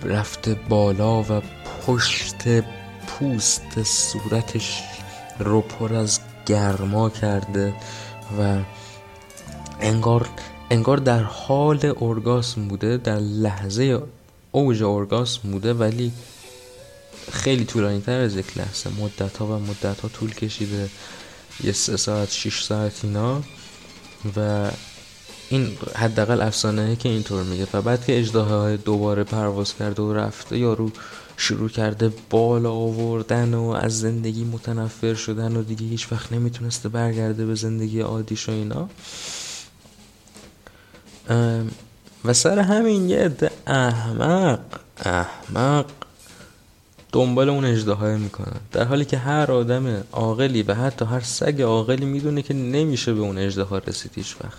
رفته 0.03 0.53
بالا 0.69 1.21
و 1.21 1.41
پشت 1.87 2.63
پوست 3.07 3.83
صورتش 3.83 4.83
رو 5.39 5.61
پر 5.61 5.93
از 5.93 6.19
گرما 6.45 7.09
کرده 7.09 7.73
و 8.39 8.57
انگار 9.81 10.29
انگار 10.69 10.97
در 10.97 11.23
حال 11.23 11.85
اورگاسم 11.85 12.67
بوده 12.67 12.97
در 12.97 13.19
لحظه 13.19 14.01
اوج 14.51 14.83
اورگاسم 14.83 15.51
بوده 15.51 15.73
ولی 15.73 16.11
خیلی 17.31 17.65
طولانی 17.65 18.01
تر 18.01 18.19
از 18.19 18.35
یک 18.35 18.57
لحظه. 18.57 18.89
مدت 18.99 19.37
ها 19.37 19.47
و 19.47 19.59
مدت 19.59 19.99
ها 19.99 20.07
طول 20.07 20.33
کشیده. 20.33 20.89
یه 21.63 21.71
سه 21.71 21.97
ساعت 21.97 22.31
شیش 22.31 22.61
ساعت 22.63 22.99
اینا. 23.03 23.43
و 24.37 24.69
این 25.49 25.77
حداقل 25.95 26.41
افسانه 26.41 26.95
که 26.95 27.09
اینطور 27.09 27.43
میگه. 27.43 27.67
و 27.73 27.81
بعد 27.81 28.05
که 28.05 28.19
اجداه 28.19 28.47
های 28.47 28.77
دوباره 28.77 29.23
پرواز 29.23 29.75
کرده 29.75 30.01
و 30.01 30.13
رفته 30.13 30.57
یارو 30.57 30.91
شروع 31.37 31.69
کرده 31.69 32.11
بالا 32.29 32.71
آوردن 32.71 33.53
و 33.53 33.69
از 33.69 33.99
زندگی 33.99 34.43
متنفر 34.43 35.13
شدن 35.13 35.55
و 35.55 35.63
دیگه 35.63 35.85
هیچ 35.85 36.11
وقت 36.11 36.33
نمی‌تونسته 36.33 36.89
برگرده 36.89 37.45
به 37.45 37.55
زندگی 37.55 37.99
عادیش 38.01 38.49
و 38.49 38.51
اینا. 38.51 38.89
و 42.25 42.33
سر 42.33 42.59
همین 42.59 43.09
یه 43.09 43.17
عده 43.17 43.51
احمق 43.67 44.59
احمق 45.05 45.85
دنبال 47.11 47.49
اون 47.49 47.65
اجده 47.65 48.17
می‌کنن. 48.17 48.59
در 48.71 48.83
حالی 48.83 49.05
که 49.05 49.17
هر 49.17 49.51
آدم 49.51 50.03
عاقلی 50.11 50.63
و 50.63 50.73
حتی 50.73 51.05
هر 51.05 51.19
سگ 51.19 51.61
عاقلی 51.61 52.05
می‌دونه 52.05 52.41
که 52.41 52.53
نمیشه 52.53 53.13
به 53.13 53.21
اون 53.21 53.37
اجده 53.37 53.81
رسید 53.87 54.11
هیچ 54.15 54.35
وقت 54.43 54.57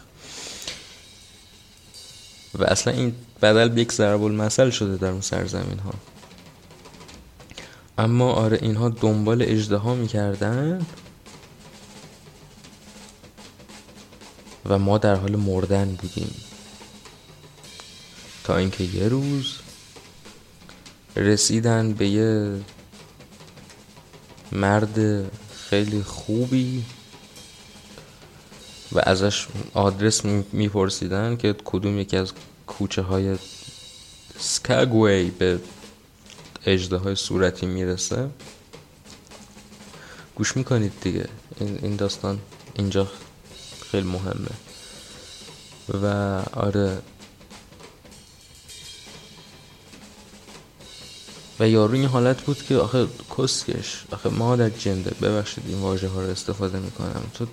و 2.58 2.64
اصلا 2.64 2.92
این 2.92 3.14
بدل 3.42 3.68
به 3.68 3.80
یک 3.80 3.92
ضرب 3.92 4.22
المثل 4.22 4.70
شده 4.70 4.96
در 4.96 5.08
اون 5.08 5.20
سرزمین 5.20 5.78
ها 5.78 5.92
اما 7.98 8.32
آره 8.32 8.58
اینها 8.62 8.88
دنبال 8.88 9.42
اجده 9.42 9.76
ها 9.76 9.94
می‌کردن 9.94 10.86
و 14.66 14.78
ما 14.78 14.98
در 14.98 15.14
حال 15.14 15.36
مردن 15.36 15.98
بودیم. 16.02 16.34
تا 18.46 18.56
اینکه 18.56 18.84
یه 18.84 19.08
روز 19.08 19.54
رسیدن 21.16 21.92
به 21.92 22.08
یه 22.08 22.60
مرد 24.52 25.24
خیلی 25.70 26.02
خوبی 26.02 26.84
و 28.92 29.00
ازش 29.02 29.46
آدرس 29.74 30.24
میپرسیدن 30.52 31.36
که 31.36 31.54
کدوم 31.64 31.98
یکی 31.98 32.16
از 32.16 32.32
کوچه 32.66 33.02
های 33.02 33.36
سکاگوی 34.38 35.30
به 35.30 35.60
اجده 36.66 36.96
های 36.96 37.14
صورتی 37.14 37.66
می‌رسه. 37.66 38.30
گوش 40.34 40.56
می‌کنید 40.56 40.92
دیگه. 41.00 41.28
این 41.60 41.96
داستان 41.96 42.38
اینجا 42.74 43.08
خیلی 43.90 44.06
مهمه. 44.08 44.54
و 46.02 46.06
آره 46.52 46.98
و 51.60 51.68
یارو 51.68 51.94
این 51.94 52.04
حالت 52.04 52.42
بود 52.42 52.62
که 52.62 52.76
آخه 52.76 53.06
کسکش 53.38 54.04
آخه 54.12 54.28
مادر 54.28 54.68
جنده 54.68 55.10
ببخشید 55.22 55.64
این 55.68 55.78
واژه 55.78 56.08
ها 56.08 56.22
رو 56.22 56.30
استفاده 56.30 56.78
می‌کنم. 56.78 57.22
تو 57.34 57.46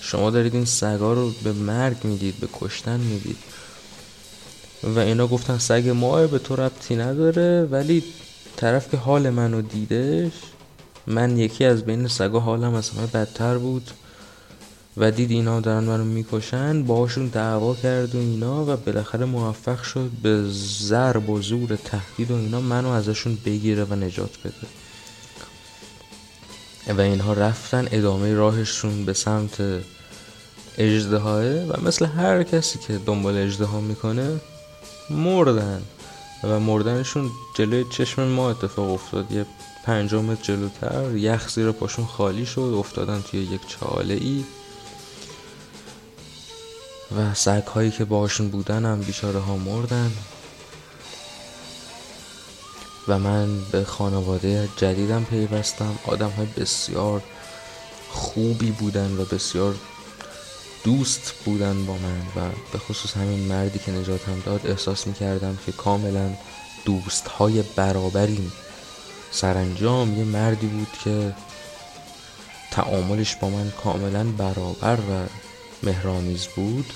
شما 0.00 0.30
دارید 0.30 0.54
این 0.54 0.64
سگا 0.64 1.12
رو 1.12 1.30
به 1.44 1.52
مرگ 1.52 1.96
می‌دید 2.04 2.40
به 2.40 2.48
کشتن 2.60 3.00
می‌دید. 3.00 3.36
و 4.82 4.98
اینا 4.98 5.26
گفتن 5.26 5.58
سگ 5.58 5.88
ماه 5.88 6.26
به 6.26 6.38
تو 6.38 6.56
ربطی 6.56 6.96
نداره 6.96 7.68
ولی 7.70 8.04
طرف 8.56 8.90
که 8.90 8.96
حال 8.96 9.30
منو 9.30 9.62
دیدش 9.62 10.32
من 11.06 11.38
یکی 11.38 11.64
از 11.64 11.84
بین 11.84 12.08
سگا 12.08 12.40
حالم 12.40 12.74
از 12.74 12.90
همه 12.90 13.06
بدتر 13.06 13.58
بود. 13.58 13.90
و 14.96 15.10
دید 15.10 15.30
اینا 15.30 15.60
دارن 15.60 15.84
منو 15.84 16.04
می‌کشن 16.04 16.82
باهاشون 16.82 17.26
دعوا 17.26 17.74
کرد 17.74 18.14
و 18.14 18.18
اینا 18.18 18.64
و 18.64 18.76
بالاخره 18.76 19.24
موفق 19.24 19.82
شد 19.82 20.10
به 20.22 20.44
ضرب 20.78 21.30
و 21.30 21.42
زور 21.42 21.76
تهدید 21.76 22.30
و 22.30 22.34
اینا 22.34 22.60
منو 22.60 22.88
ازشون 22.88 23.38
بگیره 23.44 23.84
و 23.84 23.94
نجات 23.94 24.30
بده. 24.44 24.66
و 26.94 27.00
اینها 27.00 27.32
رفتن 27.32 27.88
ادامه 27.90 28.34
راهشون 28.34 29.04
به 29.04 29.12
سمت 29.12 29.62
اجدهاه 30.78 31.44
و 31.44 31.86
مثل 31.86 32.06
هر 32.06 32.42
کسی 32.42 32.78
که 32.78 32.98
دنبال 33.06 33.36
اجدها 33.36 33.80
می‌کنه 33.80 34.40
مردن 35.10 35.82
و 36.44 36.60
مردنشون 36.60 37.30
جلوی 37.56 37.84
چشم 37.90 38.22
ما 38.22 38.50
اتفاق 38.50 38.90
افتاد. 38.90 39.32
یه 39.32 39.46
پنجاه 39.84 40.22
متر 40.22 40.42
جلوتر 40.42 41.16
یخ 41.16 41.48
زیر 41.48 41.72
پاشون 41.72 42.06
خالی 42.06 42.46
شد 42.46 42.74
افتادن 42.78 43.22
توی 43.30 43.40
یک 43.40 43.60
چاله 43.68 44.14
ای 44.14 44.44
و 47.16 47.34
سگ 47.34 47.62
هایی 47.62 47.90
که 47.90 48.04
باشون 48.04 48.48
بودن 48.48 48.84
هم 48.84 49.00
بیچاره 49.00 49.38
ها 49.38 49.56
مردن. 49.56 50.12
و 53.08 53.18
من 53.18 53.64
به 53.72 53.84
خانواده 53.84 54.68
جدیدم 54.76 55.24
پیوستم. 55.24 55.98
آدم 56.06 56.30
های 56.30 56.46
بسیار 56.46 57.22
خوبی 58.10 58.70
بودن 58.70 59.16
و 59.16 59.24
بسیار 59.24 59.74
دوست 60.84 61.32
بودن 61.44 61.86
با 61.86 61.92
من. 61.92 62.20
و 62.36 62.50
به 62.72 62.78
خصوص 62.78 63.16
همین 63.16 63.48
مردی 63.48 63.78
که 63.78 63.92
نجاتم 63.92 64.40
داد 64.46 64.66
احساس 64.66 65.06
می 65.06 65.14
کردم 65.14 65.58
که 65.66 65.72
کاملا 65.72 66.30
دوست 66.84 67.28
های 67.28 67.62
برابریم. 67.76 68.52
سرانجام 69.30 70.18
یه 70.18 70.24
مردی 70.24 70.66
بود 70.66 70.88
که 71.04 71.34
تعاملش 72.70 73.36
با 73.36 73.50
من 73.50 73.72
کاملا 73.84 74.24
برابر 74.24 74.96
و 74.96 75.26
مهرامیز 75.82 76.46
بود. 76.46 76.92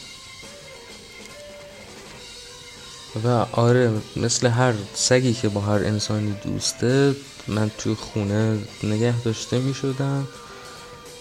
و 3.25 3.29
آره 3.53 3.93
مثل 4.17 4.47
هر 4.47 4.75
سگی 4.95 5.35
که 5.35 5.49
با 5.49 5.61
هر 5.61 5.85
انسانی 5.85 6.35
دوسته 6.45 7.17
من 7.49 7.71
توی 7.79 7.95
خونه 7.95 8.59
نگه 8.83 9.23
داشته 9.23 9.59
می 9.59 9.75
شدم 9.75 10.29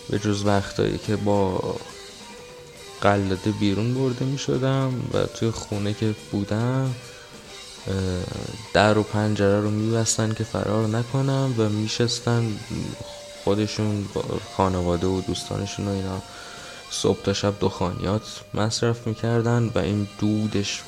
به 0.10 0.20
جز 0.20 0.46
وقتایی 0.46 0.98
که 0.98 1.16
با 1.16 1.76
قلاده 3.02 3.52
بیرون 3.52 3.94
برده 3.94 4.26
می 4.26 4.38
شدم 4.38 4.94
و 5.14 5.26
توی 5.26 5.52
خونه 5.52 5.94
که 5.94 6.16
بودم 6.32 6.96
در 8.74 8.98
و 8.98 9.04
پنجره 9.04 9.62
رو 9.62 9.70
می 9.70 9.96
بستن 9.96 10.34
که 10.34 10.44
فرار 10.44 10.88
نکنم 10.88 11.56
و 11.58 11.70
می 11.70 11.90
شستن 11.90 12.60
خودشون 13.44 14.10
خانواده 14.58 15.08
و 15.08 15.22
دوستانشون 15.22 15.88
و 15.88 15.92
اینا. 15.92 16.22
صبح 16.92 17.22
تا 17.24 17.34
شب 17.34 17.54
دخانیات 17.60 18.22
مصرف 18.54 19.08
می‌کردن 19.08 19.72
و 19.76 19.80
این 19.80 20.08
دودش 20.20 20.84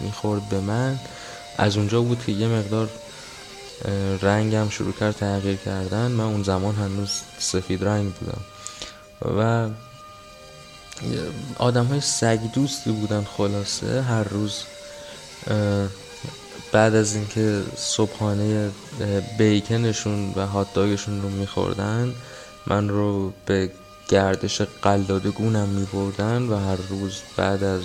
می‌خورد 0.00 0.48
به 0.48 0.60
من. 0.60 1.00
از 1.58 1.76
اونجا 1.76 2.00
بود 2.00 2.24
که 2.26 2.32
یه 2.32 2.48
مقدار 2.48 2.88
رنگم 4.22 4.68
شروع 4.68 4.92
کرد 4.92 5.16
تغییر 5.16 5.56
کردن. 5.56 6.10
من 6.10 6.24
اون 6.24 6.42
زمان 6.42 6.74
هنوز 6.74 7.10
سفید 7.38 7.84
رنگ 7.84 8.12
بودم. 8.12 8.40
و 9.38 9.68
آدم 11.58 11.84
های 11.84 12.00
سگ 12.00 12.40
دوستی 12.54 12.92
بودن 12.92 13.26
خلاصه. 13.36 14.02
هر 14.02 14.24
روز 14.24 14.62
بعد 16.72 16.94
از 16.94 17.14
اینکه 17.14 17.62
صبحانه 17.76 18.70
بیکنشون 19.38 20.32
و 20.36 20.46
هات 20.46 20.74
داگشون 20.74 21.22
رو 21.22 21.28
میخوردن 21.28 22.14
من 22.66 22.88
رو 22.88 23.32
به 23.46 23.70
گردش 24.12 24.60
قلاده 24.60 25.30
گونم 25.30 25.68
میبردن 25.68 26.42
و 26.42 26.56
هر 26.56 26.76
روز 26.76 27.20
بعد 27.36 27.64
از 27.64 27.82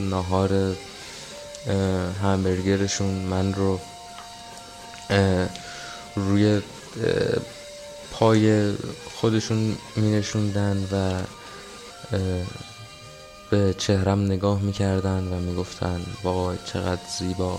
نهار 0.00 0.76
همبرگرشون 2.22 3.14
من 3.14 3.54
رو 3.54 3.80
روی 6.16 6.62
پای 8.12 8.72
خودشون 9.14 9.76
می 9.96 10.10
نشوندن 10.10 10.88
و 10.92 11.12
به 13.50 13.74
چهرم 13.78 14.24
نگاه 14.24 14.60
می‌کردن 14.62 15.28
و 15.32 15.40
می‌گفتن 15.40 16.00
وای 16.22 16.56
چقدر 16.64 17.02
زیبا. 17.18 17.58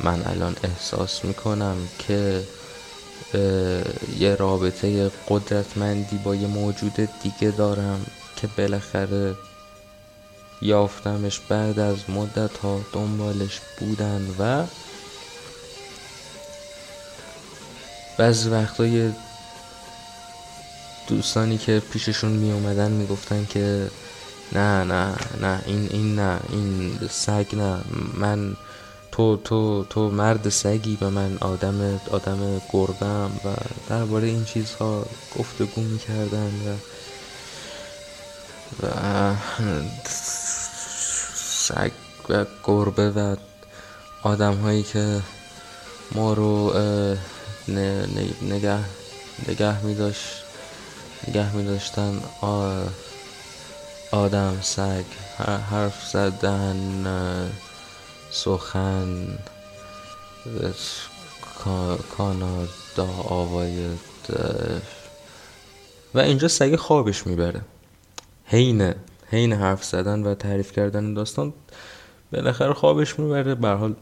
من 0.00 0.22
الان 0.26 0.56
احساس 0.64 1.24
می‌کنم 1.24 1.76
که 1.98 2.42
یه 4.18 4.34
رابطه 4.34 5.10
قدرتمندی 5.28 6.18
با 6.18 6.34
یه 6.34 6.46
موجود 6.46 7.08
دیگه 7.22 7.50
دارم 7.50 8.06
که 8.36 8.48
بالاخره 8.58 9.34
یافتمش 10.62 11.40
بعد 11.40 11.78
از 11.78 12.10
مدت 12.10 12.56
ها 12.58 12.80
دنبالش 12.92 13.60
بودن 13.78 14.34
و 14.38 14.66
بعضی 18.18 18.48
وقتای 18.48 19.12
دوستانی 21.08 21.58
که 21.58 21.82
پیششون 21.92 22.32
می 22.32 22.52
اومدن 22.52 22.90
می 22.90 23.06
گفتن 23.06 23.46
که 23.50 23.90
نه 24.52 24.84
نه 24.84 25.14
نه 25.40 25.62
این 25.66 25.88
این 25.90 26.14
نه 26.14 26.40
این 26.52 26.98
سگ 27.10 27.46
نه 27.52 27.80
من 28.14 28.56
تو 29.12 29.36
تو 29.36 29.84
تو 29.90 30.10
مرد 30.10 30.48
سگی 30.48 30.98
و 31.00 31.10
من 31.10 31.38
آدم 31.40 32.00
آدم 32.10 32.62
گربم 32.72 33.40
و 33.44 33.54
درباره 33.88 34.26
این 34.26 34.44
چیزها 34.44 35.06
گفتگو 35.38 35.80
می‌کردن 35.80 36.52
و 36.66 36.76
و 38.82 39.36
سگ 41.50 41.92
و 42.28 42.44
گربه 42.64 43.10
و 43.10 43.36
آدم 44.22 44.54
هایی 44.54 44.82
که 44.82 45.22
ما 46.12 46.32
رو 46.32 46.72
نگه 48.42 48.78
نگه 49.48 49.84
می 49.84 49.94
داشت 49.94 50.44
نگه 51.28 51.54
می 51.54 51.64
داشتن 51.64 52.20
آدم 54.10 54.58
سگ 54.62 55.04
حرف 55.70 56.06
زدن 56.12 57.04
سخن 58.30 59.38
کانادا 62.16 63.06
آوای 63.28 63.86
و 66.14 66.18
اینجا 66.18 66.48
سگ 66.48 66.76
خوابش 66.76 67.26
می‌بره. 67.26 67.60
حین 68.44 68.94
حین 69.30 69.52
حرف 69.52 69.84
زدن 69.84 70.22
و 70.22 70.34
تعریف 70.34 70.72
کردن 70.72 71.14
داستان 71.14 71.52
بالاخره 72.32 72.72
خوابش 72.72 73.18
می‌بره. 73.18 73.54
به 73.54 73.68
حال 73.68 73.94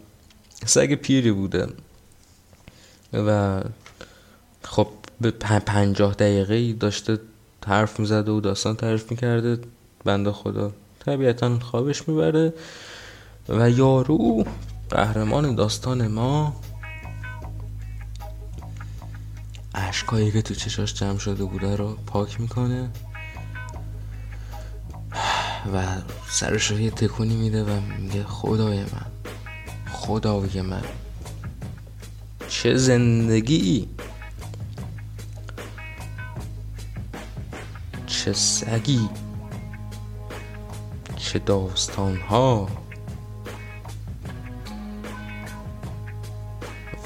سگ 0.66 0.95
پیری 0.95 1.33
بوده. 1.33 1.68
و 3.12 3.61
خب 4.62 4.89
به 5.20 5.31
پنجاه 5.31 6.14
دقیقه 6.14 6.72
داشته 6.72 7.18
حرف 7.66 8.01
می‌زده 8.01 8.31
و 8.31 8.41
داستان 8.41 8.76
تعریف 8.76 9.11
می‌کرده. 9.11 9.59
بنده 10.05 10.33
خدا. 10.33 10.72
طبیعتا 11.07 11.59
خوابش 11.59 12.09
می‌بره. 12.09 12.53
و 13.49 13.70
یارو 13.70 14.44
قهرمان 14.90 15.55
داستان 15.55 16.07
ما. 16.07 16.57
اشکایی 19.74 20.30
که 20.30 20.42
تو 20.42 20.55
چشاش 20.55 20.94
جمع 20.94 21.18
شده 21.18 21.44
بوده 21.44 21.76
رو 21.76 21.96
پاک 22.07 22.40
می‌کنه 22.40 22.90
و 25.74 25.86
سرش 26.30 26.70
رو 26.70 26.80
یه 26.80 26.90
تکونی 26.90 27.36
میده 27.36 27.64
و 27.64 27.80
میگه 27.80 28.24
خدای 28.24 28.78
من 28.78 29.07
خدای 29.92 30.62
من 30.62 30.84
چه 32.49 32.76
زندگی؟ 32.76 33.88
چه 38.07 38.32
سگی؟ 38.32 39.09
چه 41.16 41.38
داستان 41.38 42.16
ها 42.16 42.68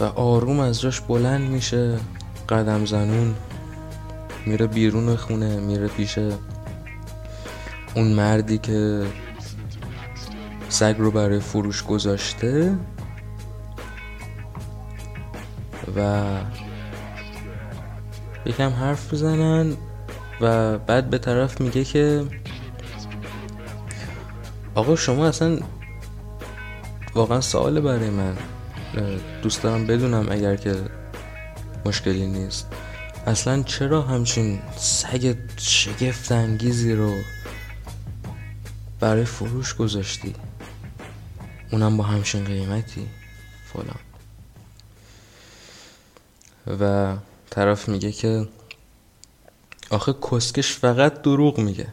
و 0.03 0.05
آروم 0.05 0.61
از 0.61 0.81
جاش 0.81 1.01
بلند 1.01 1.51
میشه 1.51 1.99
قدم 2.49 2.85
زنون 2.85 3.35
میره 4.47 4.67
بیرون 4.67 5.17
خونه 5.17 5.61
میره 5.61 5.89
پیش 5.89 6.19
اون 7.95 8.13
مردی 8.13 8.59
که 8.59 9.07
سگ 10.69 10.95
رو 10.99 11.11
برای 11.11 11.41
فروش 11.41 11.85
گذاشته 11.85 12.75
و 15.97 16.25
یکم 18.47 18.71
حرف 18.71 19.13
بزنن 19.13 19.77
و 20.41 20.79
بعد 20.79 21.11
به 21.11 21.19
طرف 21.19 21.61
میگه 21.61 21.85
که 21.85 22.25
آقا 24.75 24.97
شما 24.97 25.27
اصلا 25.27 25.59
واقعا 27.15 27.41
سوال 27.41 27.81
برای 27.81 28.11
من. 28.11 28.37
دوست 29.43 29.63
دارم 29.63 29.87
بدونم 29.87 30.27
اگر 30.31 30.57
که 30.57 30.77
مشکلی 31.87 32.27
نیست. 32.27 32.67
اصلا 33.27 33.63
چرا 33.63 34.03
همچین 34.03 34.63
سگ 34.77 35.37
شگفت 35.57 36.33
انگیزی 36.33 36.93
رو 36.93 37.15
برای 39.01 39.25
فروش 39.25 39.75
گذاشتی؟ 39.75 40.35
اونم 41.73 41.97
با 41.97 42.05
همچین 42.05 42.45
قیمتی 42.45 43.07
فلان. 43.73 43.99
و 46.81 47.17
طرف 47.51 47.89
میگه 47.89 48.13
که 48.13 48.49
آخه 49.91 50.15
کسکش 50.31 50.73
فقط 50.73 51.23
دروغ 51.23 51.61
میگه. 51.61 51.87